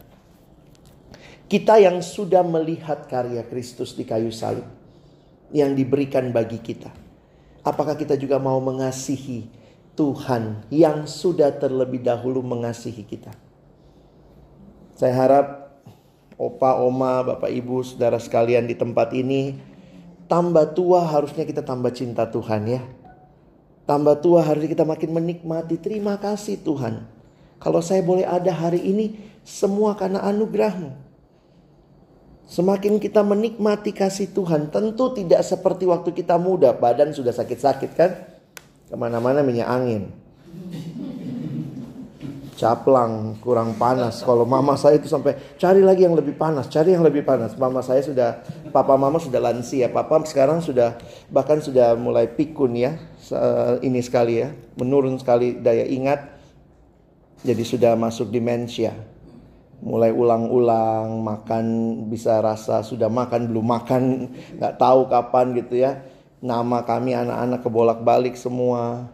Kita 1.46 1.78
yang 1.78 2.02
sudah 2.02 2.42
melihat 2.42 3.06
karya 3.06 3.46
Kristus 3.46 3.94
di 3.94 4.02
kayu 4.02 4.34
salib 4.34 4.66
yang 5.54 5.78
diberikan 5.78 6.34
bagi 6.34 6.58
kita. 6.58 6.90
Apakah 7.62 7.94
kita 7.94 8.18
juga 8.18 8.36
mau 8.42 8.58
mengasihi 8.58 9.46
Tuhan 9.94 10.66
yang 10.68 11.06
sudah 11.06 11.54
terlebih 11.54 12.02
dahulu 12.02 12.42
mengasihi 12.42 13.06
kita? 13.06 13.30
Saya 14.98 15.14
harap 15.14 15.46
opa, 16.34 16.82
oma, 16.82 17.22
bapak, 17.22 17.48
ibu, 17.48 17.80
saudara 17.80 18.20
sekalian 18.20 18.66
di 18.68 18.74
tempat 18.74 19.14
ini 19.14 19.56
tambah 20.26 20.74
tua 20.74 21.06
harusnya 21.06 21.46
kita 21.46 21.62
tambah 21.62 21.90
cinta 21.94 22.26
Tuhan 22.26 22.62
ya. 22.66 22.82
Tambah 23.86 24.18
tua 24.18 24.42
harusnya 24.42 24.70
kita 24.70 24.82
makin 24.82 25.14
menikmati 25.14 25.78
terima 25.78 26.18
kasih 26.18 26.58
Tuhan. 26.62 27.06
Kalau 27.62 27.80
saya 27.80 28.02
boleh 28.02 28.26
ada 28.26 28.50
hari 28.50 28.82
ini 28.82 29.16
semua 29.46 29.94
karena 29.94 30.20
anugerahmu. 30.26 31.06
Semakin 32.46 33.02
kita 33.02 33.26
menikmati 33.26 33.90
kasih 33.90 34.30
Tuhan, 34.30 34.70
tentu 34.70 35.10
tidak 35.10 35.42
seperti 35.42 35.82
waktu 35.82 36.14
kita 36.14 36.38
muda, 36.38 36.70
badan 36.78 37.10
sudah 37.10 37.34
sakit-sakit 37.34 37.90
kan? 37.98 38.10
Ke 38.86 38.94
mana-mana 38.94 39.42
minyak 39.42 39.66
angin. 39.66 40.25
Caplang, 42.56 43.36
kurang 43.44 43.76
panas. 43.76 44.24
Kalau 44.24 44.48
mama 44.48 44.80
saya 44.80 44.96
itu 44.96 45.04
sampai 45.12 45.36
cari 45.60 45.84
lagi 45.84 46.08
yang 46.08 46.16
lebih 46.16 46.40
panas, 46.40 46.72
cari 46.72 46.96
yang 46.96 47.04
lebih 47.04 47.20
panas. 47.20 47.52
Mama 47.60 47.84
saya 47.84 48.00
sudah, 48.00 48.40
papa 48.72 48.96
mama 48.96 49.20
sudah 49.20 49.36
lansia. 49.44 49.92
Papa 49.92 50.24
sekarang 50.24 50.64
sudah, 50.64 50.96
bahkan 51.28 51.60
sudah 51.60 51.92
mulai 52.00 52.32
pikun 52.32 52.72
ya. 52.72 52.96
Ini 53.84 54.00
sekali 54.00 54.40
ya, 54.40 54.56
menurun 54.80 55.20
sekali 55.20 55.60
daya 55.60 55.84
ingat. 55.84 56.32
Jadi 57.44 57.60
sudah 57.60 57.92
masuk 57.92 58.32
demensia 58.32 58.96
mulai 59.84 60.08
ulang-ulang 60.08 61.20
makan 61.20 61.64
bisa 62.08 62.40
rasa 62.40 62.80
sudah 62.80 63.12
makan 63.12 63.52
belum 63.52 63.66
makan 63.76 64.02
nggak 64.56 64.80
tahu 64.80 65.04
kapan 65.04 65.52
gitu 65.52 65.76
ya 65.76 66.00
nama 66.40 66.80
kami 66.80 67.12
anak-anak 67.12 67.60
kebolak-balik 67.60 68.40
semua 68.40 69.12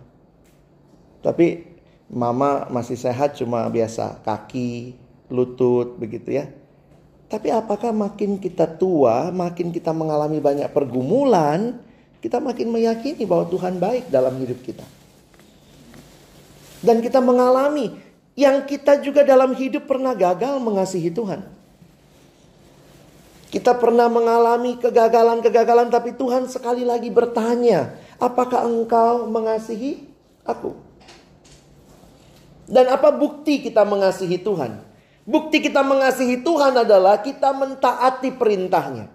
tapi 1.18 1.71
mama 2.12 2.68
masih 2.68 2.94
sehat 2.94 3.40
cuma 3.40 3.64
biasa 3.72 4.20
kaki 4.22 4.94
lutut 5.32 5.96
begitu 5.96 6.38
ya 6.38 6.46
tapi 7.32 7.48
apakah 7.48 7.90
makin 7.90 8.36
kita 8.36 8.68
tua 8.68 9.32
makin 9.32 9.72
kita 9.72 9.90
mengalami 9.96 10.38
banyak 10.38 10.68
pergumulan 10.68 11.80
kita 12.20 12.38
makin 12.38 12.68
meyakini 12.70 13.24
bahwa 13.24 13.48
Tuhan 13.48 13.80
baik 13.80 14.12
dalam 14.12 14.36
hidup 14.36 14.60
kita 14.60 14.84
dan 16.84 17.00
kita 17.00 17.22
mengalami 17.24 18.12
yang 18.34 18.64
kita 18.64 19.00
juga 19.00 19.22
dalam 19.22 19.52
hidup 19.52 19.84
pernah 19.84 20.16
gagal 20.16 20.56
mengasihi 20.58 21.12
Tuhan. 21.12 21.44
Kita 23.52 23.76
pernah 23.76 24.08
mengalami 24.08 24.80
kegagalan-kegagalan 24.80 25.92
tapi 25.92 26.16
Tuhan 26.16 26.48
sekali 26.48 26.88
lagi 26.88 27.12
bertanya, 27.12 27.92
apakah 28.16 28.64
engkau 28.64 29.28
mengasihi 29.28 30.08
aku? 30.48 30.72
Dan 32.66 32.88
apa 32.90 33.10
bukti 33.10 33.62
kita 33.62 33.82
mengasihi 33.82 34.38
Tuhan? 34.38 34.78
Bukti 35.22 35.62
kita 35.62 35.86
mengasihi 35.86 36.42
Tuhan 36.42 36.74
adalah 36.74 37.22
kita 37.22 37.54
mentaati 37.54 38.34
perintahnya. 38.34 39.06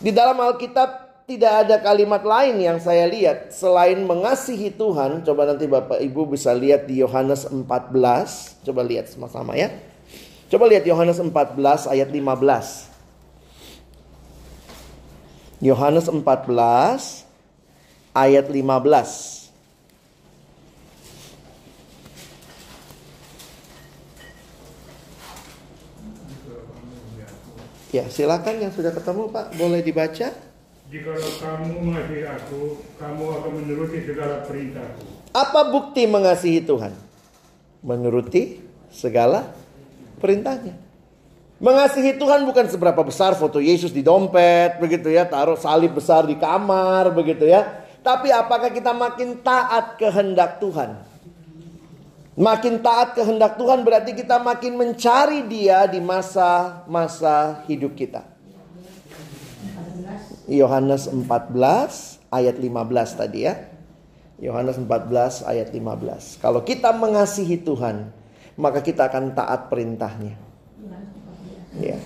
Di 0.00 0.12
dalam 0.12 0.36
Alkitab 0.40 1.24
tidak 1.26 1.66
ada 1.66 1.82
kalimat 1.82 2.22
lain 2.22 2.62
yang 2.62 2.78
saya 2.78 3.04
lihat 3.10 3.50
selain 3.52 3.98
mengasihi 4.06 4.70
Tuhan. 4.72 5.26
Coba 5.26 5.44
nanti 5.50 5.66
Bapak 5.66 5.98
Ibu 5.98 6.30
bisa 6.30 6.54
lihat 6.54 6.86
di 6.86 7.02
Yohanes 7.02 7.50
14. 7.50 7.66
Coba 8.64 8.80
lihat 8.86 9.10
sama-sama 9.10 9.58
ya. 9.58 9.74
Coba 10.46 10.70
lihat 10.70 10.86
Yohanes 10.86 11.18
14 11.18 11.90
ayat 11.90 12.08
15. 12.08 12.86
Yohanes 15.58 16.06
14 16.06 16.22
ayat 18.14 18.46
15. 18.46 19.35
Ya, 27.94 28.04
silakan 28.10 28.58
yang 28.58 28.72
sudah 28.74 28.90
ketemu 28.90 29.30
Pak, 29.30 29.54
boleh 29.54 29.80
dibaca. 29.82 30.34
Jikalau 30.86 31.30
kamu 31.42 31.74
mengasihi 31.82 32.22
aku, 32.26 32.78
kamu 32.98 33.24
akan 33.26 33.50
menuruti 33.58 33.98
segala 34.06 34.42
perintahku. 34.46 35.02
Apa 35.34 35.60
bukti 35.70 36.06
mengasihi 36.06 36.62
Tuhan? 36.62 36.94
Menuruti 37.82 38.62
segala 38.90 39.50
perintahnya. 40.22 40.78
Mengasihi 41.56 42.14
Tuhan 42.20 42.44
bukan 42.44 42.68
seberapa 42.68 43.00
besar 43.00 43.34
foto 43.34 43.58
Yesus 43.58 43.90
di 43.90 44.04
dompet, 44.04 44.78
begitu 44.78 45.08
ya, 45.08 45.26
taruh 45.26 45.56
salib 45.56 45.96
besar 45.96 46.28
di 46.28 46.36
kamar, 46.36 47.10
begitu 47.10 47.48
ya. 47.48 47.86
Tapi 48.04 48.30
apakah 48.30 48.70
kita 48.70 48.94
makin 48.94 49.42
taat 49.42 49.98
kehendak 49.98 50.62
Tuhan? 50.62 51.02
Makin 52.36 52.84
taat 52.84 53.16
kehendak 53.16 53.56
Tuhan 53.56 53.80
berarti 53.80 54.12
kita 54.12 54.36
makin 54.36 54.76
mencari 54.76 55.48
Dia 55.48 55.88
di 55.88 56.04
masa-masa 56.04 57.64
hidup 57.64 57.96
kita. 57.96 58.28
Yohanes 60.44 61.08
14 61.08 61.24
ayat 62.28 62.56
15 62.60 63.16
tadi 63.16 63.48
ya. 63.48 63.56
Yohanes 64.36 64.76
14 64.76 65.48
ayat 65.48 65.72
15. 65.72 66.36
Kalau 66.44 66.60
kita 66.60 66.92
mengasihi 66.92 67.56
Tuhan, 67.56 68.12
maka 68.60 68.84
kita 68.84 69.08
akan 69.08 69.32
taat 69.32 69.72
perintahnya. 69.72 70.36
Ya. 71.80 71.96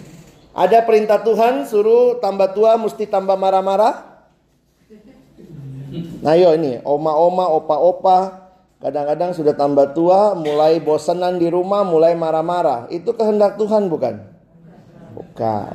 Ada 0.54 0.86
perintah 0.86 1.18
Tuhan 1.26 1.66
suruh 1.66 2.22
tambah 2.22 2.54
tua 2.54 2.78
mesti 2.78 3.10
tambah 3.10 3.34
marah-marah. 3.34 4.22
Nah 6.22 6.38
yo 6.38 6.54
ini 6.54 6.78
oma-oma, 6.86 7.50
opa-opa 7.50 8.39
kadang-kadang 8.80 9.30
sudah 9.36 9.54
tambah 9.54 9.92
tua, 9.92 10.32
mulai 10.34 10.80
bosanan 10.80 11.36
di 11.36 11.52
rumah, 11.52 11.84
mulai 11.84 12.16
marah-marah. 12.16 12.88
Itu 12.88 13.12
kehendak 13.14 13.60
Tuhan 13.60 13.86
bukan? 13.92 14.14
Bukan. 15.14 15.74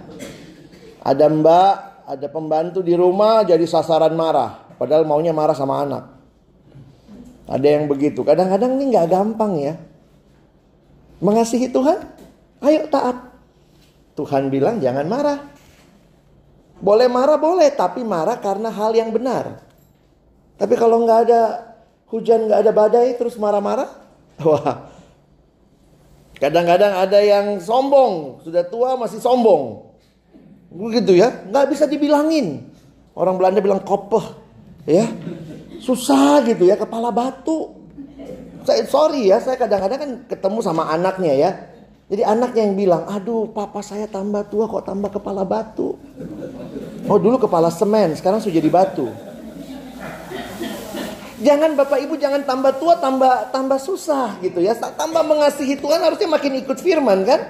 Ada 1.06 1.26
mbak 1.30 1.74
ada 2.06 2.28
pembantu 2.30 2.86
di 2.86 2.94
rumah 2.94 3.42
jadi 3.46 3.66
sasaran 3.66 4.14
marah. 4.14 4.66
Padahal 4.78 5.06
maunya 5.06 5.34
marah 5.34 5.58
sama 5.58 5.82
anak. 5.82 6.04
Ada 7.46 7.78
yang 7.78 7.86
begitu. 7.86 8.26
Kadang-kadang 8.26 8.78
ini 8.78 8.94
nggak 8.94 9.08
gampang 9.10 9.54
ya. 9.58 9.74
Mengasihi 11.22 11.70
Tuhan, 11.70 12.02
ayo 12.66 12.90
taat. 12.90 13.34
Tuhan 14.18 14.50
bilang 14.50 14.82
jangan 14.82 15.06
marah. 15.06 15.40
Boleh 16.82 17.08
marah 17.08 17.40
boleh, 17.40 17.72
tapi 17.72 18.04
marah 18.04 18.38
karena 18.42 18.70
hal 18.70 18.92
yang 18.94 19.10
benar. 19.10 19.64
Tapi 20.56 20.74
kalau 20.76 21.04
nggak 21.04 21.20
ada 21.30 21.42
hujan, 22.16 22.48
nggak 22.48 22.64
ada 22.64 22.72
badai, 22.72 23.20
terus 23.20 23.36
marah-marah, 23.36 23.92
wah. 24.48 24.92
Kadang-kadang 26.36 27.00
ada 27.00 27.20
yang 27.24 27.60
sombong, 27.64 28.44
sudah 28.44 28.64
tua 28.68 29.00
masih 29.00 29.24
sombong. 29.24 29.92
Begitu 30.72 31.16
ya, 31.16 31.32
nggak 31.48 31.72
bisa 31.72 31.88
dibilangin. 31.88 32.68
Orang 33.16 33.40
Belanda 33.40 33.64
bilang 33.64 33.80
kopeh, 33.84 34.24
ya. 34.84 35.08
Susah 35.80 36.44
gitu 36.44 36.68
ya, 36.68 36.76
kepala 36.76 37.12
batu. 37.12 37.72
Saya 38.66 38.84
sorry 38.90 39.30
ya, 39.30 39.40
saya 39.40 39.56
kadang-kadang 39.56 40.00
kan 40.00 40.12
ketemu 40.28 40.60
sama 40.60 40.90
anaknya 40.92 41.34
ya. 41.38 41.52
Jadi 42.06 42.22
anaknya 42.22 42.62
yang 42.70 42.78
bilang, 42.78 43.04
aduh 43.10 43.50
papa 43.50 43.82
saya 43.82 44.06
tambah 44.06 44.46
tua 44.50 44.70
kok 44.70 44.86
tambah 44.86 45.10
kepala 45.10 45.42
batu. 45.42 45.98
Oh 47.06 47.18
dulu 47.18 47.42
kepala 47.42 47.74
semen, 47.74 48.14
sekarang 48.14 48.42
sudah 48.42 48.58
jadi 48.62 48.70
batu. 48.70 49.10
Jangan 51.36 51.76
bapak 51.76 52.00
ibu 52.08 52.16
jangan 52.16 52.48
tambah 52.48 52.80
tua 52.80 52.96
tambah 52.96 53.52
tambah 53.52 53.80
susah 53.80 54.40
gitu 54.40 54.64
ya. 54.64 54.72
Tambah 54.76 55.24
mengasihi 55.24 55.76
Tuhan 55.76 56.00
harusnya 56.00 56.32
makin 56.32 56.64
ikut 56.64 56.80
firman 56.80 57.28
kan. 57.28 57.42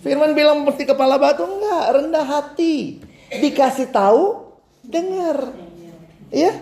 Firman 0.00 0.32
bilang 0.32 0.62
mesti 0.64 0.86
kepala 0.86 1.18
batu 1.20 1.44
enggak, 1.44 1.84
rendah 1.92 2.24
hati. 2.24 3.02
Dikasih 3.30 3.90
tahu, 3.92 4.48
dengar. 4.86 5.52
Ya. 6.30 6.54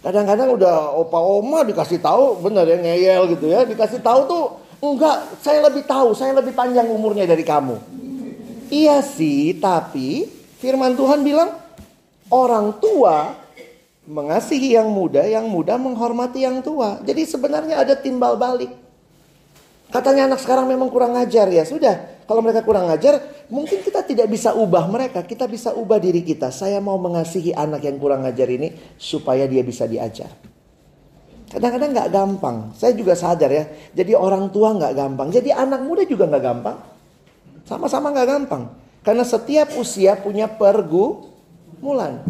Kadang-kadang 0.00 0.56
udah 0.56 0.96
opa 0.96 1.20
oma 1.20 1.60
dikasih 1.60 2.00
tahu 2.00 2.40
bener 2.40 2.64
ya 2.64 2.76
ngeyel 2.80 3.22
gitu 3.36 3.48
ya. 3.48 3.64
Dikasih 3.64 4.00
tahu 4.00 4.20
tuh 4.28 4.44
Enggak, 4.80 5.44
saya 5.44 5.60
lebih 5.68 5.84
tahu, 5.84 6.16
saya 6.16 6.32
lebih 6.32 6.56
panjang 6.56 6.88
umurnya 6.88 7.28
dari 7.28 7.44
kamu. 7.44 7.76
Iya 8.72 9.04
sih, 9.04 9.60
tapi 9.60 10.24
firman 10.56 10.96
Tuhan 10.96 11.20
bilang 11.20 11.52
orang 12.32 12.80
tua 12.80 13.36
mengasihi 14.10 14.74
yang 14.74 14.90
muda, 14.90 15.22
yang 15.22 15.46
muda 15.46 15.78
menghormati 15.78 16.42
yang 16.42 16.58
tua. 16.66 16.98
Jadi 17.06 17.22
sebenarnya 17.22 17.78
ada 17.78 17.94
timbal 17.94 18.34
balik. 18.34 18.74
Katanya 19.90 20.26
anak 20.30 20.42
sekarang 20.42 20.66
memang 20.66 20.90
kurang 20.90 21.14
ajar 21.18 21.46
ya. 21.50 21.62
Sudah, 21.62 22.22
kalau 22.26 22.42
mereka 22.42 22.62
kurang 22.62 22.90
ajar, 22.90 23.46
mungkin 23.50 23.82
kita 23.82 24.02
tidak 24.06 24.30
bisa 24.30 24.54
ubah 24.54 24.86
mereka, 24.86 25.22
kita 25.22 25.46
bisa 25.46 25.74
ubah 25.74 25.98
diri 25.98 26.22
kita. 26.22 26.50
Saya 26.50 26.78
mau 26.82 26.98
mengasihi 26.98 27.54
anak 27.54 27.86
yang 27.86 27.98
kurang 27.98 28.26
ajar 28.26 28.46
ini 28.50 28.74
supaya 28.98 29.46
dia 29.46 29.62
bisa 29.62 29.86
diajar. 29.86 30.30
Kadang-kadang 31.50 31.90
nggak 31.90 32.10
gampang. 32.14 32.56
Saya 32.78 32.94
juga 32.94 33.18
sadar 33.18 33.50
ya. 33.50 33.66
Jadi 33.90 34.14
orang 34.14 34.54
tua 34.54 34.70
nggak 34.78 34.94
gampang. 34.94 35.34
Jadi 35.34 35.50
anak 35.50 35.82
muda 35.82 36.06
juga 36.06 36.30
nggak 36.30 36.44
gampang. 36.46 36.78
Sama-sama 37.66 38.14
nggak 38.14 38.28
gampang. 38.30 38.62
Karena 39.02 39.26
setiap 39.26 39.74
usia 39.74 40.14
punya 40.14 40.46
pergumulan. 40.46 42.22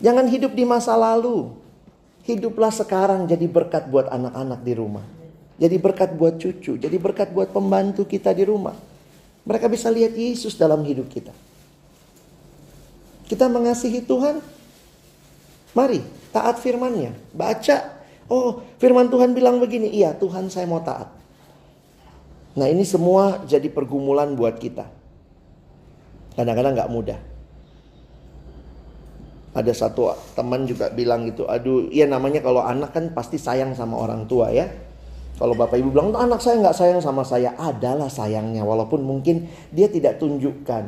Jangan 0.00 0.26
hidup 0.28 0.52
di 0.52 0.64
masa 0.68 0.92
lalu. 0.96 1.52
Hiduplah 2.26 2.74
sekarang 2.74 3.24
jadi 3.30 3.46
berkat 3.46 3.86
buat 3.86 4.10
anak-anak 4.10 4.60
di 4.66 4.72
rumah. 4.74 5.06
Jadi 5.56 5.76
berkat 5.78 6.12
buat 6.12 6.36
cucu. 6.36 6.76
Jadi 6.76 6.96
berkat 6.98 7.32
buat 7.32 7.48
pembantu 7.54 8.04
kita 8.04 8.34
di 8.34 8.44
rumah. 8.44 8.76
Mereka 9.46 9.70
bisa 9.70 9.88
lihat 9.88 10.12
Yesus 10.12 10.58
dalam 10.58 10.82
hidup 10.82 11.06
kita. 11.06 11.32
Kita 13.30 13.46
mengasihi 13.46 14.02
Tuhan. 14.02 14.42
Mari 15.72 16.16
Taat 16.36 16.60
firmannya. 16.60 17.16
Baca. 17.32 17.96
Oh 18.28 18.60
firman 18.76 19.08
Tuhan 19.08 19.32
bilang 19.32 19.56
begini. 19.56 19.88
Iya 19.88 20.12
Tuhan 20.12 20.52
saya 20.52 20.68
mau 20.68 20.84
taat. 20.84 21.08
Nah 22.60 22.68
ini 22.68 22.84
semua 22.84 23.40
jadi 23.48 23.72
pergumulan 23.72 24.36
buat 24.36 24.60
kita. 24.60 24.84
Kadang-kadang 26.36 26.76
gak 26.76 26.92
mudah. 26.92 27.20
Ada 29.56 29.72
satu 29.72 30.12
teman 30.36 30.68
juga 30.68 30.92
bilang 30.92 31.24
gitu. 31.24 31.48
Aduh 31.48 31.88
iya 31.88 32.04
namanya 32.04 32.44
kalau 32.44 32.60
anak 32.60 32.92
kan 32.92 33.08
pasti 33.16 33.40
sayang 33.40 33.72
sama 33.72 33.96
orang 33.96 34.28
tua 34.28 34.52
ya. 34.52 34.68
Kalau 35.36 35.56
bapak 35.56 35.80
ibu 35.80 35.92
bilang 35.92 36.12
anak 36.16 36.40
saya 36.40 36.60
nggak 36.60 36.76
sayang 36.76 37.00
sama 37.00 37.24
saya, 37.24 37.56
adalah 37.56 38.08
sayangnya 38.08 38.64
walaupun 38.64 39.00
mungkin 39.04 39.48
dia 39.72 39.88
tidak 39.88 40.20
tunjukkan. 40.20 40.84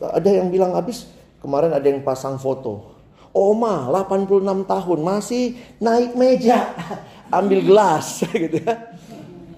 Ada 0.00 0.28
yang 0.32 0.48
bilang 0.48 0.72
habis 0.72 1.08
kemarin 1.44 1.76
ada 1.76 1.84
yang 1.84 2.00
pasang 2.00 2.40
foto 2.40 2.92
Oma 3.32 3.88
86 3.88 4.44
tahun 4.68 4.98
masih 5.00 5.56
naik 5.80 6.12
meja 6.12 6.68
ambil 7.40 7.64
gelas 7.64 8.20
gitu 8.44 8.60
ya. 8.60 8.91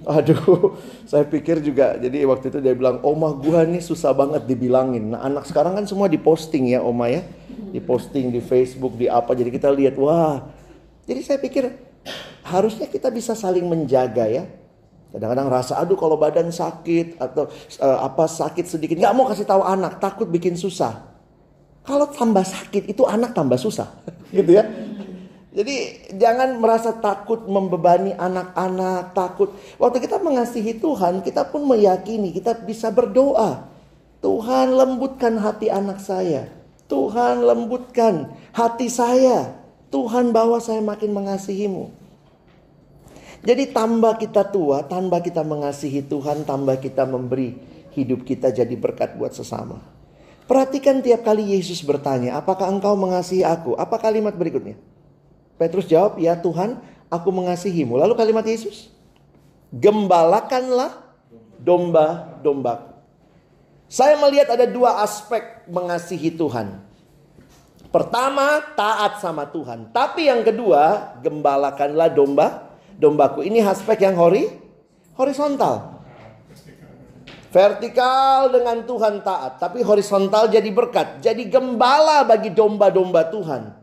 Aduh, 0.05 0.77
saya 1.11 1.25
pikir 1.25 1.65
juga 1.65 1.97
jadi 1.97 2.29
waktu 2.29 2.53
itu 2.53 2.59
dia 2.61 2.77
bilang, 2.77 3.01
"Oma 3.01 3.33
gua 3.33 3.65
nih 3.65 3.81
susah 3.81 4.13
banget 4.13 4.45
dibilangin." 4.45 5.17
Nah, 5.17 5.25
anak 5.25 5.49
sekarang 5.49 5.81
kan 5.81 5.85
semua 5.89 6.13
diposting 6.13 6.77
ya, 6.77 6.85
Oma 6.85 7.09
ya. 7.09 7.25
Diposting 7.73 8.31
di 8.31 8.45
Facebook, 8.45 8.95
di 9.01 9.09
apa. 9.09 9.33
Jadi 9.33 9.51
kita 9.51 9.73
lihat, 9.73 9.97
wah. 9.97 10.45
Jadi 11.05 11.21
saya 11.25 11.39
pikir 11.41 11.69
harusnya 12.45 12.87
kita 12.87 13.09
bisa 13.09 13.33
saling 13.33 13.65
menjaga 13.65 14.29
ya. 14.29 14.45
Kadang-kadang 15.15 15.47
rasa 15.47 15.79
aduh 15.79 15.95
kalau 15.95 16.19
badan 16.19 16.51
sakit 16.51 17.23
atau 17.23 17.47
uh, 17.79 17.99
apa 18.03 18.27
sakit 18.27 18.67
sedikit 18.67 18.99
nggak 18.99 19.15
mau 19.15 19.31
kasih 19.31 19.47
tahu 19.47 19.63
anak 19.63 20.03
takut 20.03 20.27
bikin 20.27 20.59
susah. 20.59 21.07
Kalau 21.87 22.11
tambah 22.11 22.43
sakit 22.43 22.91
itu 22.91 23.05
anak 23.05 23.37
tambah 23.37 23.61
susah, 23.61 23.93
gitu 24.37 24.59
ya. 24.59 24.65
Jadi 25.55 26.11
jangan 26.19 26.59
merasa 26.59 26.91
takut 26.99 27.47
membebani 27.47 28.11
anak-anak, 28.11 29.15
takut. 29.15 29.55
Waktu 29.79 30.03
kita 30.03 30.19
mengasihi 30.19 30.83
Tuhan, 30.83 31.23
kita 31.23 31.47
pun 31.47 31.63
meyakini 31.63 32.35
kita 32.35 32.59
bisa 32.67 32.91
berdoa. 32.91 33.71
Tuhan 34.19 34.75
lembutkan 34.75 35.39
hati 35.39 35.71
anak 35.71 36.03
saya. 36.03 36.51
Tuhan 36.91 37.47
lembutkan 37.47 38.35
hati 38.51 38.91
saya. 38.91 39.55
Tuhan 39.95 40.35
bawa 40.35 40.59
saya 40.59 40.83
makin 40.83 41.15
mengasihimu. 41.15 41.87
Jadi 43.47 43.71
tambah 43.71 44.19
kita 44.19 44.51
tua, 44.51 44.83
tambah 44.83 45.23
kita 45.23 45.47
mengasihi 45.47 46.03
Tuhan, 46.03 46.43
tambah 46.43 46.83
kita 46.83 47.07
memberi 47.07 47.55
hidup 47.95 48.27
kita 48.27 48.51
jadi 48.51 48.75
berkat 48.75 49.15
buat 49.15 49.31
sesama. 49.31 49.79
Perhatikan 50.51 50.99
tiap 50.99 51.23
kali 51.23 51.55
Yesus 51.55 51.79
bertanya, 51.87 52.43
apakah 52.43 52.67
engkau 52.67 52.99
mengasihi 52.99 53.47
aku? 53.47 53.79
Apa 53.79 54.03
kalimat 54.03 54.35
berikutnya? 54.35 54.94
Petrus 55.55 55.87
jawab, 55.87 56.19
ya 56.19 56.35
Tuhan, 56.35 56.83
aku 57.07 57.31
mengasihimu. 57.31 57.95
Lalu 57.95 58.15
kalimat 58.19 58.43
Yesus, 58.43 58.91
gembalakanlah 59.71 60.99
domba-dombaku. 61.63 62.95
Saya 63.87 64.19
melihat 64.19 64.51
ada 64.59 64.67
dua 64.67 65.07
aspek 65.07 65.63
mengasihi 65.71 66.35
Tuhan. 66.35 66.83
Pertama, 67.95 68.59
taat 68.75 69.23
sama 69.23 69.47
Tuhan. 69.47 69.95
Tapi 69.95 70.27
yang 70.27 70.43
kedua, 70.43 71.15
gembalakanlah 71.23 72.11
domba 72.11 72.75
dombaku. 72.99 73.47
Ini 73.47 73.63
aspek 73.63 74.03
yang 74.03 74.19
hori, 74.19 74.51
horizontal. 75.15 76.03
Vertikal 77.55 78.51
dengan 78.51 78.83
Tuhan 78.83 79.23
taat, 79.23 79.63
tapi 79.63 79.79
horizontal 79.87 80.51
jadi 80.51 80.67
berkat, 80.75 81.23
jadi 81.23 81.39
gembala 81.47 82.27
bagi 82.27 82.51
domba-domba 82.51 83.31
Tuhan. 83.31 83.79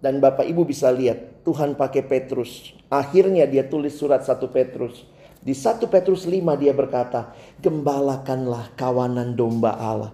Dan 0.00 0.20
Bapak 0.20 0.44
Ibu 0.44 0.68
bisa 0.68 0.92
lihat, 0.92 1.42
Tuhan 1.42 1.74
pakai 1.74 2.04
Petrus. 2.04 2.76
Akhirnya 2.92 3.48
dia 3.48 3.64
tulis 3.64 3.96
surat 3.96 4.22
1 4.22 4.36
Petrus. 4.52 5.08
Di 5.40 5.54
1 5.54 5.82
Petrus 5.86 6.26
5 6.26 6.36
dia 6.58 6.74
berkata, 6.74 7.32
gembalakanlah 7.62 8.74
kawanan 8.76 9.32
domba 9.38 9.78
Allah. 9.78 10.12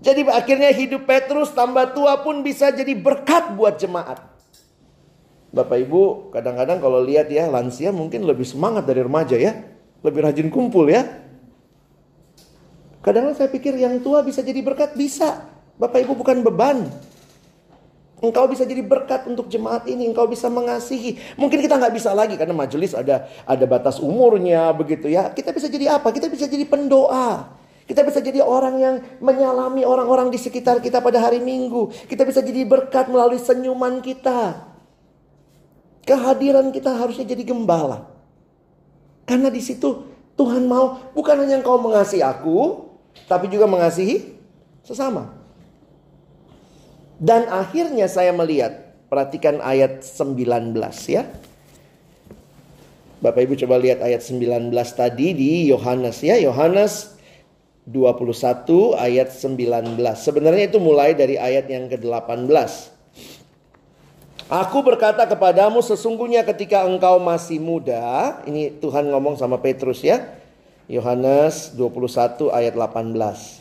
Jadi 0.00 0.24
akhirnya 0.28 0.72
hidup 0.72 1.04
Petrus 1.04 1.52
tambah 1.52 1.92
tua 1.92 2.24
pun 2.24 2.40
bisa 2.40 2.72
jadi 2.72 2.96
berkat 2.96 3.52
buat 3.52 3.76
jemaat. 3.76 4.20
Bapak 5.50 5.76
Ibu 5.82 6.30
kadang-kadang 6.30 6.78
kalau 6.78 7.02
lihat 7.02 7.26
ya 7.26 7.50
lansia 7.50 7.90
mungkin 7.90 8.22
lebih 8.22 8.46
semangat 8.46 8.86
dari 8.86 9.02
remaja 9.02 9.36
ya. 9.36 9.60
Lebih 10.00 10.20
rajin 10.24 10.48
kumpul 10.48 10.88
ya. 10.88 11.04
Kadang-kadang 13.00 13.36
saya 13.36 13.48
pikir 13.52 13.76
yang 13.76 14.00
tua 14.00 14.24
bisa 14.24 14.40
jadi 14.40 14.60
berkat, 14.60 14.96
bisa. 14.96 15.44
Bapak 15.76 16.04
Ibu 16.04 16.16
bukan 16.16 16.44
beban. 16.44 16.88
Engkau 18.20 18.44
bisa 18.52 18.68
jadi 18.68 18.84
berkat 18.84 19.24
untuk 19.24 19.48
jemaat 19.48 19.88
ini, 19.88 20.04
engkau 20.04 20.28
bisa 20.28 20.52
mengasihi. 20.52 21.16
Mungkin 21.40 21.56
kita 21.64 21.80
nggak 21.80 21.94
bisa 21.96 22.12
lagi 22.12 22.36
karena 22.36 22.52
majelis 22.52 22.92
ada 22.92 23.24
ada 23.48 23.64
batas 23.64 23.96
umurnya 23.96 24.68
begitu 24.76 25.08
ya. 25.08 25.32
Kita 25.32 25.56
bisa 25.56 25.72
jadi 25.72 25.96
apa? 25.96 26.12
Kita 26.12 26.28
bisa 26.28 26.44
jadi 26.44 26.68
pendoa. 26.68 27.56
Kita 27.88 28.04
bisa 28.04 28.20
jadi 28.20 28.44
orang 28.44 28.76
yang 28.76 28.94
menyalami 29.24 29.82
orang-orang 29.88 30.28
di 30.28 30.36
sekitar 30.36 30.84
kita 30.84 31.00
pada 31.00 31.16
hari 31.16 31.40
Minggu. 31.40 31.90
Kita 32.06 32.28
bisa 32.28 32.44
jadi 32.44 32.62
berkat 32.68 33.08
melalui 33.08 33.40
senyuman 33.40 34.04
kita. 34.04 34.68
Kehadiran 36.04 36.76
kita 36.76 36.92
harusnya 36.92 37.24
jadi 37.24 37.40
gembala. 37.40 38.04
Karena 39.24 39.48
di 39.48 39.64
situ 39.64 40.06
Tuhan 40.36 40.68
mau 40.68 41.08
bukan 41.16 41.40
hanya 41.40 41.56
engkau 41.56 41.80
mengasihi 41.80 42.20
aku, 42.20 42.84
tapi 43.24 43.48
juga 43.48 43.64
mengasihi 43.64 44.36
sesama. 44.84 45.39
Dan 47.20 47.44
akhirnya 47.52 48.08
saya 48.08 48.32
melihat, 48.32 48.96
perhatikan 49.12 49.60
ayat 49.60 50.00
19 50.00 50.72
ya. 51.04 51.28
Bapak 53.20 53.44
Ibu 53.44 53.60
coba 53.60 53.76
lihat 53.76 54.00
ayat 54.00 54.24
19 54.24 54.72
tadi 54.96 55.36
di 55.36 55.68
Yohanes 55.68 56.24
ya, 56.24 56.40
Yohanes 56.40 57.20
21 57.84 58.96
ayat 58.96 59.28
19. 59.36 60.00
Sebenarnya 60.16 60.64
itu 60.72 60.80
mulai 60.80 61.12
dari 61.12 61.36
ayat 61.36 61.68
yang 61.68 61.92
ke-18. 61.92 62.48
Aku 64.48 64.80
berkata 64.80 65.28
kepadamu 65.28 65.84
sesungguhnya 65.84 66.40
ketika 66.48 66.88
engkau 66.88 67.20
masih 67.20 67.60
muda, 67.60 68.40
ini 68.48 68.72
Tuhan 68.80 69.12
ngomong 69.12 69.36
sama 69.36 69.60
Petrus 69.60 70.00
ya. 70.00 70.24
Yohanes 70.88 71.76
21 71.76 72.48
ayat 72.48 72.72
18. 72.72 73.59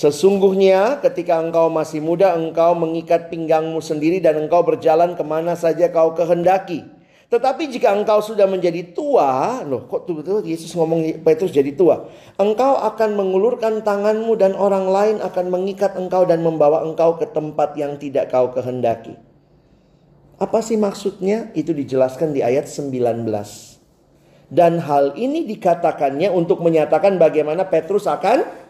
Sesungguhnya 0.00 0.96
ketika 1.04 1.36
engkau 1.36 1.68
masih 1.68 2.00
muda 2.00 2.32
engkau 2.32 2.72
mengikat 2.72 3.28
pinggangmu 3.28 3.84
sendiri 3.84 4.16
dan 4.16 4.40
engkau 4.40 4.64
berjalan 4.64 5.12
ke 5.12 5.20
mana 5.20 5.52
saja 5.52 5.92
kau 5.92 6.16
kehendaki. 6.16 6.88
Tetapi 7.28 7.68
jika 7.68 7.92
engkau 7.92 8.24
sudah 8.24 8.48
menjadi 8.48 8.96
tua, 8.96 9.60
loh 9.60 9.84
kok 9.84 10.08
betul 10.08 10.40
Yesus 10.40 10.72
ngomong 10.72 11.20
Petrus 11.20 11.52
jadi 11.52 11.76
tua. 11.76 12.08
Engkau 12.40 12.80
akan 12.80 13.12
mengulurkan 13.12 13.84
tanganmu 13.84 14.40
dan 14.40 14.56
orang 14.56 14.88
lain 14.88 15.16
akan 15.20 15.52
mengikat 15.52 15.92
engkau 16.00 16.24
dan 16.24 16.40
membawa 16.40 16.80
engkau 16.80 17.20
ke 17.20 17.28
tempat 17.28 17.76
yang 17.76 18.00
tidak 18.00 18.32
kau 18.32 18.48
kehendaki. 18.56 19.20
Apa 20.40 20.64
sih 20.64 20.80
maksudnya? 20.80 21.52
Itu 21.52 21.76
dijelaskan 21.76 22.32
di 22.32 22.40
ayat 22.40 22.72
19. 22.72 23.28
Dan 24.48 24.80
hal 24.80 25.12
ini 25.20 25.44
dikatakannya 25.44 26.32
untuk 26.32 26.64
menyatakan 26.64 27.20
bagaimana 27.20 27.68
Petrus 27.68 28.08
akan 28.08 28.69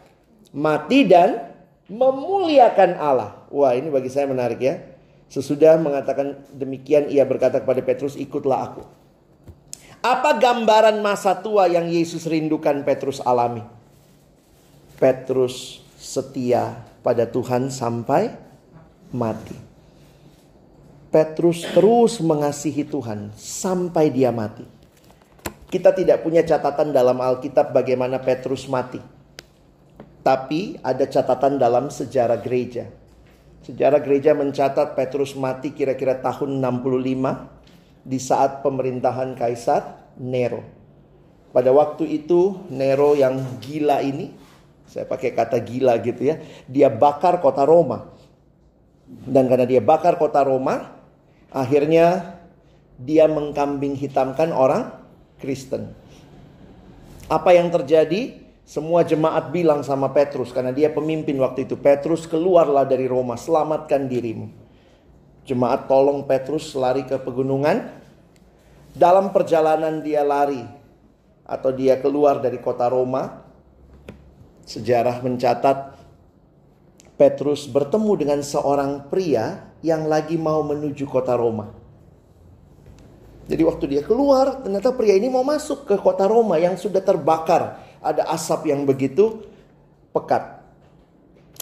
mati 0.55 1.07
dan 1.07 1.51
memuliakan 1.91 2.99
Allah. 2.99 3.47
Wah 3.51 3.75
ini 3.75 3.91
bagi 3.91 4.11
saya 4.11 4.31
menarik 4.31 4.63
ya. 4.63 4.79
Sesudah 5.31 5.79
mengatakan 5.79 6.43
demikian 6.51 7.07
ia 7.07 7.23
berkata 7.23 7.63
kepada 7.63 7.83
Petrus, 7.83 8.19
"Ikutlah 8.19 8.59
aku." 8.71 8.83
Apa 10.01 10.41
gambaran 10.41 10.99
masa 11.05 11.37
tua 11.39 11.69
yang 11.69 11.87
Yesus 11.87 12.25
rindukan 12.25 12.83
Petrus 12.83 13.21
alami? 13.21 13.61
Petrus 14.97 15.85
setia 16.01 16.83
pada 17.05 17.29
Tuhan 17.29 17.69
sampai 17.69 18.33
mati. 19.13 19.57
Petrus 21.11 21.67
terus 21.75 22.23
mengasihi 22.23 22.87
Tuhan 22.87 23.35
sampai 23.35 24.09
dia 24.15 24.31
mati. 24.31 24.63
Kita 25.71 25.91
tidak 25.95 26.23
punya 26.23 26.43
catatan 26.47 26.95
dalam 26.95 27.19
Alkitab 27.19 27.75
bagaimana 27.75 28.23
Petrus 28.23 28.67
mati. 28.71 29.20
Tapi 30.21 30.77
ada 30.85 31.05
catatan 31.09 31.57
dalam 31.57 31.89
sejarah 31.89 32.41
gereja. 32.45 32.89
Sejarah 33.65 34.01
gereja 34.01 34.37
mencatat 34.37 34.97
Petrus 34.97 35.37
mati 35.37 35.73
kira-kira 35.73 36.17
tahun 36.21 36.61
65 36.61 38.05
di 38.05 38.19
saat 38.21 38.65
pemerintahan 38.65 39.37
Kaisar 39.37 40.13
Nero. 40.17 40.65
Pada 41.51 41.73
waktu 41.75 42.07
itu 42.09 42.63
Nero 42.71 43.19
yang 43.19 43.41
gila 43.59 44.01
ini, 44.01 44.33
saya 44.87 45.05
pakai 45.05 45.35
kata 45.35 45.59
gila 45.61 45.99
gitu 46.01 46.31
ya, 46.31 46.41
dia 46.71 46.89
bakar 46.89 47.43
kota 47.43 47.67
Roma. 47.67 48.11
Dan 49.11 49.51
karena 49.51 49.67
dia 49.67 49.83
bakar 49.83 50.17
kota 50.17 50.47
Roma, 50.47 50.95
akhirnya 51.51 52.39
dia 53.01 53.27
mengkambing 53.27 53.99
hitamkan 53.99 54.55
orang 54.55 54.95
Kristen. 55.43 55.91
Apa 57.27 57.57
yang 57.57 57.73
terjadi? 57.73 58.50
Semua 58.65 59.03
jemaat 59.03 59.51
bilang 59.51 59.83
sama 59.83 60.15
Petrus 60.15 60.55
karena 60.55 60.71
dia 60.71 60.93
pemimpin 60.95 61.35
waktu 61.43 61.67
itu. 61.67 61.75
Petrus 61.75 62.29
keluarlah 62.31 62.87
dari 62.87 63.11
Roma, 63.11 63.35
selamatkan 63.35 64.07
dirimu. 64.07 64.47
Jemaat 65.43 65.91
tolong 65.91 66.23
Petrus 66.29 66.71
lari 66.79 67.03
ke 67.03 67.19
pegunungan. 67.19 67.99
Dalam 68.91 69.31
perjalanan 69.31 70.03
dia 70.03 70.23
lari 70.23 70.63
atau 71.47 71.71
dia 71.75 71.99
keluar 71.99 72.39
dari 72.39 72.63
kota 72.63 72.87
Roma. 72.87 73.43
Sejarah 74.63 75.19
mencatat 75.19 75.99
Petrus 77.19 77.67
bertemu 77.67 78.13
dengan 78.17 78.41
seorang 78.41 79.11
pria 79.11 79.75
yang 79.83 80.07
lagi 80.07 80.39
mau 80.39 80.63
menuju 80.63 81.11
kota 81.11 81.35
Roma. 81.35 81.75
Jadi 83.51 83.67
waktu 83.67 83.85
dia 83.91 84.03
keluar, 84.07 84.63
ternyata 84.63 84.95
pria 84.95 85.19
ini 85.19 85.27
mau 85.27 85.43
masuk 85.43 85.91
ke 85.91 85.99
kota 85.99 86.31
Roma 86.31 86.55
yang 86.63 86.79
sudah 86.79 87.03
terbakar 87.03 87.90
ada 88.01 88.25
asap 88.33 88.73
yang 88.73 88.89
begitu 88.89 89.45
pekat. 90.11 90.61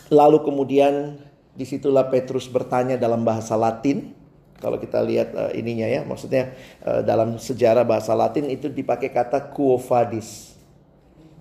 Lalu 0.08 0.40
kemudian 0.40 1.20
di 1.52 1.66
situlah 1.66 2.06
Petrus 2.08 2.48
bertanya 2.48 2.96
dalam 2.96 3.26
bahasa 3.26 3.58
Latin. 3.58 4.14
Kalau 4.58 4.74
kita 4.78 4.98
lihat 5.02 5.34
uh, 5.38 5.52
ininya 5.54 5.86
ya, 5.86 6.02
maksudnya 6.02 6.54
uh, 6.82 7.02
dalam 7.02 7.38
sejarah 7.38 7.86
bahasa 7.86 8.10
Latin 8.14 8.50
itu 8.50 8.66
dipakai 8.66 9.10
kata 9.10 9.54
quo. 9.54 9.78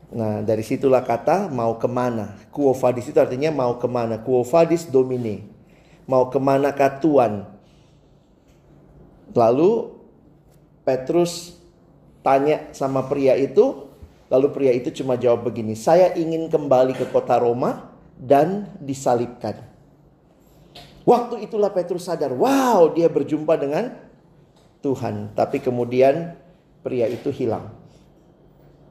Nah 0.07 0.39
dari 0.45 0.61
situlah 0.61 1.01
kata 1.01 1.49
mau 1.49 1.77
ke 1.81 1.89
mana. 1.89 2.37
Quo 2.53 2.73
itu 2.73 3.17
artinya 3.17 3.49
mau 3.49 3.77
ke 3.81 3.87
mana. 3.89 4.21
Quo 4.21 4.45
vadis 4.45 4.85
domine. 4.85 5.49
Mau 6.05 6.29
ke 6.29 6.39
mana 6.39 6.71
Tuhan. 6.71 7.43
Lalu 9.35 9.71
Petrus 10.87 11.59
tanya 12.23 12.71
sama 12.71 13.03
pria 13.03 13.35
itu, 13.35 13.86
Lalu 14.27 14.47
pria 14.51 14.71
itu 14.75 14.91
cuma 14.91 15.15
jawab 15.15 15.47
begini, 15.47 15.71
saya 15.71 16.11
ingin 16.11 16.51
kembali 16.51 16.95
ke 16.99 17.07
kota 17.07 17.39
Roma 17.39 17.95
dan 18.19 18.67
disalibkan. 18.83 19.55
Waktu 21.07 21.47
itulah 21.47 21.71
Petrus 21.71 22.11
sadar, 22.11 22.35
wow 22.35 22.91
dia 22.91 23.07
berjumpa 23.07 23.55
dengan 23.55 23.95
Tuhan. 24.83 25.31
Tapi 25.31 25.63
kemudian 25.63 26.35
pria 26.83 27.07
itu 27.07 27.31
hilang. 27.31 27.71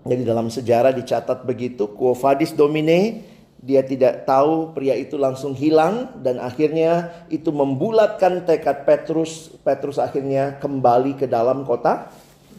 Jadi 0.06 0.22
dalam 0.24 0.48
sejarah 0.48 0.96
dicatat 0.96 1.44
begitu, 1.44 1.92
quo 1.92 2.16
vadis 2.16 2.56
domine, 2.56 3.26
dia 3.60 3.82
tidak 3.82 4.24
tahu 4.24 4.72
pria 4.72 4.94
itu 4.94 5.18
langsung 5.18 5.52
hilang 5.52 6.22
dan 6.22 6.38
akhirnya 6.38 7.10
itu 7.28 7.50
membulatkan 7.50 8.46
tekad 8.46 8.86
Petrus. 8.86 9.52
Petrus 9.66 9.98
akhirnya 9.98 10.56
kembali 10.62 11.18
ke 11.18 11.26
dalam 11.26 11.66
kota 11.66 12.08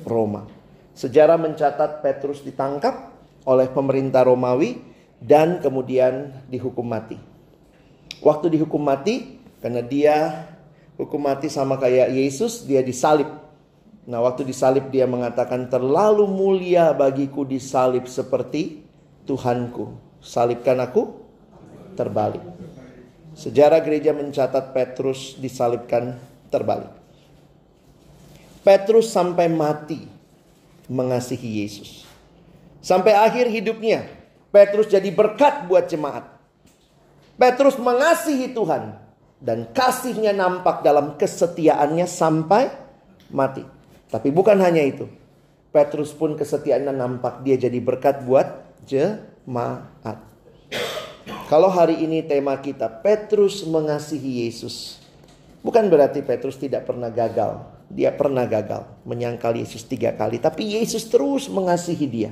Roma. 0.04 0.57
Sejarah 0.98 1.38
mencatat 1.38 2.02
Petrus 2.02 2.42
ditangkap 2.42 3.14
oleh 3.46 3.70
pemerintah 3.70 4.26
Romawi 4.26 4.82
dan 5.22 5.62
kemudian 5.62 6.34
dihukum 6.50 6.90
mati. 6.90 7.22
Waktu 8.18 8.58
dihukum 8.58 8.82
mati, 8.82 9.38
karena 9.62 9.86
dia 9.86 10.50
hukum 10.98 11.22
mati 11.22 11.54
sama 11.54 11.78
kayak 11.78 12.18
Yesus, 12.18 12.66
dia 12.66 12.82
disalib. 12.82 13.30
Nah, 14.10 14.26
waktu 14.26 14.42
disalib 14.42 14.90
dia 14.90 15.06
mengatakan 15.06 15.70
terlalu 15.70 16.26
mulia 16.26 16.90
bagiku 16.98 17.46
disalib 17.46 18.10
seperti 18.10 18.82
Tuhanku. 19.30 19.94
Salibkan 20.18 20.82
aku 20.82 21.14
terbalik. 21.94 22.42
Sejarah 23.38 23.86
gereja 23.86 24.18
mencatat 24.18 24.74
Petrus 24.74 25.38
disalibkan 25.38 26.18
terbalik. 26.50 26.90
Petrus 28.66 29.14
sampai 29.14 29.46
mati 29.46 30.17
mengasihi 30.88 31.64
Yesus. 31.64 32.08
Sampai 32.80 33.16
akhir 33.16 33.52
hidupnya, 33.52 34.08
Petrus 34.52 34.88
jadi 34.88 35.12
berkat 35.12 35.68
buat 35.68 35.92
jemaat. 35.92 36.24
Petrus 37.38 37.78
mengasihi 37.78 38.56
Tuhan 38.56 38.98
dan 39.38 39.70
kasihnya 39.70 40.34
nampak 40.34 40.82
dalam 40.82 41.20
kesetiaannya 41.20 42.08
sampai 42.10 42.74
mati. 43.30 43.62
Tapi 44.10 44.32
bukan 44.34 44.58
hanya 44.58 44.82
itu. 44.82 45.06
Petrus 45.70 46.16
pun 46.16 46.34
kesetiaannya 46.34 46.96
nampak 46.96 47.46
dia 47.46 47.60
jadi 47.60 47.78
berkat 47.78 48.26
buat 48.26 48.66
jemaat. 48.88 50.18
Kalau 51.48 51.70
hari 51.70 52.02
ini 52.02 52.26
tema 52.26 52.58
kita 52.58 52.90
Petrus 53.04 53.62
mengasihi 53.68 54.48
Yesus. 54.48 54.98
Bukan 55.62 55.92
berarti 55.92 56.24
Petrus 56.24 56.56
tidak 56.58 56.88
pernah 56.88 57.12
gagal. 57.12 57.77
Dia 57.88 58.12
pernah 58.12 58.44
gagal 58.44 58.84
menyangkal 59.08 59.56
Yesus 59.56 59.88
tiga 59.88 60.12
kali. 60.12 60.44
Tapi 60.44 60.76
Yesus 60.76 61.08
terus 61.08 61.48
mengasihi 61.48 62.08
dia. 62.08 62.32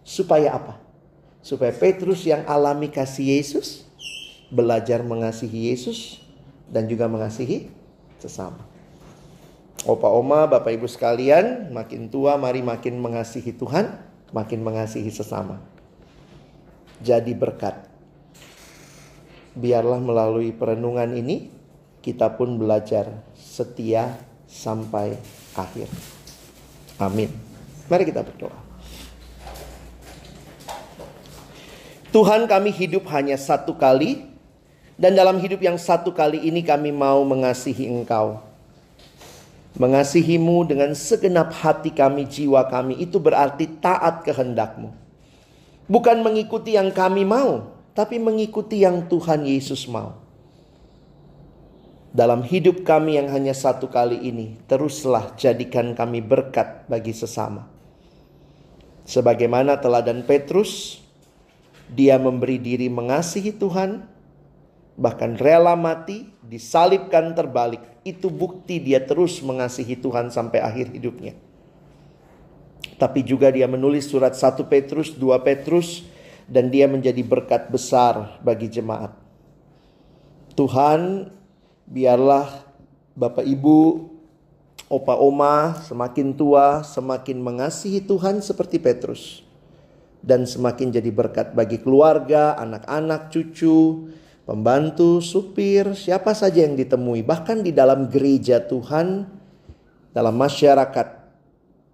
Supaya 0.00 0.56
apa? 0.56 0.80
Supaya 1.44 1.72
Petrus 1.76 2.24
yang 2.24 2.44
alami 2.48 2.88
kasih 2.88 3.36
Yesus. 3.36 3.84
Belajar 4.48 5.04
mengasihi 5.04 5.72
Yesus. 5.72 6.24
Dan 6.72 6.88
juga 6.88 7.04
mengasihi 7.04 7.68
sesama. 8.16 8.64
Opa 9.84 10.08
oma, 10.08 10.48
bapak 10.48 10.72
ibu 10.72 10.88
sekalian. 10.88 11.68
Makin 11.68 12.08
tua 12.08 12.40
mari 12.40 12.64
makin 12.64 12.96
mengasihi 12.96 13.52
Tuhan. 13.52 14.00
Makin 14.32 14.64
mengasihi 14.64 15.12
sesama. 15.12 15.60
Jadi 17.04 17.36
berkat. 17.36 17.92
Biarlah 19.52 20.00
melalui 20.00 20.50
perenungan 20.56 21.12
ini 21.12 21.52
kita 22.00 22.36
pun 22.40 22.56
belajar 22.56 23.22
setia 23.36 24.16
sampai 24.48 25.18
akhir. 25.54 25.88
Amin. 26.98 27.30
Mari 27.90 28.08
kita 28.08 28.24
berdoa. 28.24 28.56
Tuhan 32.14 32.46
kami 32.46 32.70
hidup 32.70 33.10
hanya 33.10 33.34
satu 33.34 33.74
kali 33.74 34.22
dan 34.94 35.18
dalam 35.18 35.42
hidup 35.42 35.58
yang 35.58 35.74
satu 35.74 36.14
kali 36.14 36.38
ini 36.46 36.62
kami 36.62 36.94
mau 36.94 37.26
mengasihi 37.26 37.90
Engkau. 37.90 38.38
Mengasihimu 39.74 40.70
dengan 40.70 40.94
segenap 40.94 41.50
hati 41.50 41.90
kami, 41.90 42.30
jiwa 42.30 42.62
kami 42.70 43.02
itu 43.02 43.18
berarti 43.18 43.66
taat 43.82 44.22
kehendakmu. 44.22 44.94
Bukan 45.90 46.22
mengikuti 46.22 46.78
yang 46.78 46.94
kami 46.94 47.26
mau, 47.26 47.74
tapi 47.90 48.22
mengikuti 48.22 48.86
yang 48.86 49.10
Tuhan 49.10 49.42
Yesus 49.42 49.90
mau 49.90 50.23
dalam 52.14 52.46
hidup 52.46 52.86
kami 52.86 53.18
yang 53.18 53.26
hanya 53.34 53.50
satu 53.50 53.90
kali 53.90 54.22
ini, 54.22 54.54
teruslah 54.70 55.34
jadikan 55.34 55.98
kami 55.98 56.22
berkat 56.22 56.86
bagi 56.86 57.10
sesama. 57.10 57.66
Sebagaimana 59.02 59.82
teladan 59.82 60.22
Petrus, 60.22 61.02
dia 61.90 62.14
memberi 62.14 62.62
diri 62.62 62.86
mengasihi 62.86 63.50
Tuhan, 63.58 64.06
bahkan 64.94 65.34
rela 65.34 65.74
mati, 65.74 66.30
disalibkan 66.46 67.34
terbalik. 67.34 67.82
Itu 68.06 68.30
bukti 68.30 68.78
dia 68.78 69.02
terus 69.02 69.42
mengasihi 69.42 69.98
Tuhan 69.98 70.30
sampai 70.30 70.62
akhir 70.62 70.94
hidupnya. 70.94 71.34
Tapi 72.94 73.26
juga 73.26 73.50
dia 73.50 73.66
menulis 73.66 74.06
surat 74.06 74.38
1 74.38 74.54
Petrus, 74.70 75.10
2 75.18 75.34
Petrus, 75.42 76.06
dan 76.46 76.70
dia 76.70 76.86
menjadi 76.86 77.26
berkat 77.26 77.74
besar 77.74 78.38
bagi 78.38 78.70
jemaat. 78.70 79.10
Tuhan, 80.54 81.34
biarlah 81.88 82.64
Bapak 83.14 83.46
Ibu, 83.46 84.10
opa 84.90 85.14
oma 85.16 85.78
semakin 85.84 86.34
tua, 86.34 86.82
semakin 86.82 87.38
mengasihi 87.38 88.02
Tuhan 88.02 88.42
seperti 88.42 88.82
Petrus. 88.82 89.46
Dan 90.24 90.48
semakin 90.48 90.88
jadi 90.88 91.10
berkat 91.12 91.52
bagi 91.52 91.78
keluarga, 91.84 92.56
anak-anak, 92.56 93.28
cucu, 93.28 94.08
pembantu, 94.48 95.20
supir, 95.20 95.92
siapa 95.92 96.32
saja 96.32 96.64
yang 96.64 96.80
ditemui. 96.80 97.20
Bahkan 97.20 97.60
di 97.60 97.76
dalam 97.76 98.08
gereja 98.08 98.64
Tuhan, 98.64 99.28
dalam 100.16 100.34
masyarakat, 100.34 101.08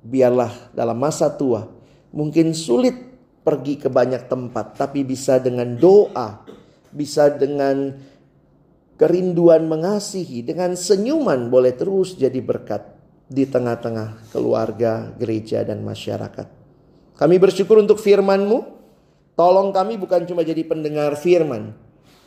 biarlah 0.00 0.72
dalam 0.72 0.96
masa 0.96 1.28
tua 1.28 1.68
mungkin 2.10 2.56
sulit 2.56 2.96
pergi 3.40 3.80
ke 3.80 3.88
banyak 3.88 4.28
tempat, 4.28 4.76
tapi 4.76 5.02
bisa 5.02 5.40
dengan 5.40 5.74
doa, 5.74 6.44
bisa 6.92 7.32
dengan 7.32 7.96
kerinduan 9.00 9.64
mengasihi, 9.64 10.44
dengan 10.44 10.76
senyuman 10.76 11.48
boleh 11.48 11.72
terus 11.72 12.20
jadi 12.20 12.36
berkat 12.44 12.84
di 13.32 13.48
tengah-tengah 13.48 14.28
keluarga, 14.28 15.08
gereja, 15.16 15.64
dan 15.64 15.80
masyarakat. 15.80 16.44
Kami 17.16 17.36
bersyukur 17.40 17.80
untuk 17.80 17.96
firman-Mu. 17.96 18.76
Tolong 19.40 19.72
kami 19.72 19.96
bukan 19.96 20.28
cuma 20.28 20.44
jadi 20.44 20.60
pendengar 20.68 21.16
firman, 21.16 21.72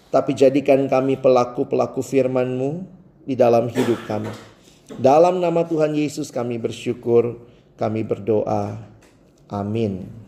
tapi 0.09 0.33
jadikan 0.33 0.89
kami 0.89 1.13
pelaku-pelaku 1.21 2.01
firman-Mu 2.01 2.89
di 3.21 3.37
dalam 3.37 3.69
hidup 3.69 4.01
kami. 4.09 4.33
Dalam 4.97 5.37
nama 5.37 5.61
Tuhan 5.69 5.93
Yesus 5.93 6.33
kami 6.33 6.57
bersyukur, 6.57 7.37
kami 7.77 8.01
berdoa. 8.01 8.81
Amin. 9.45 10.22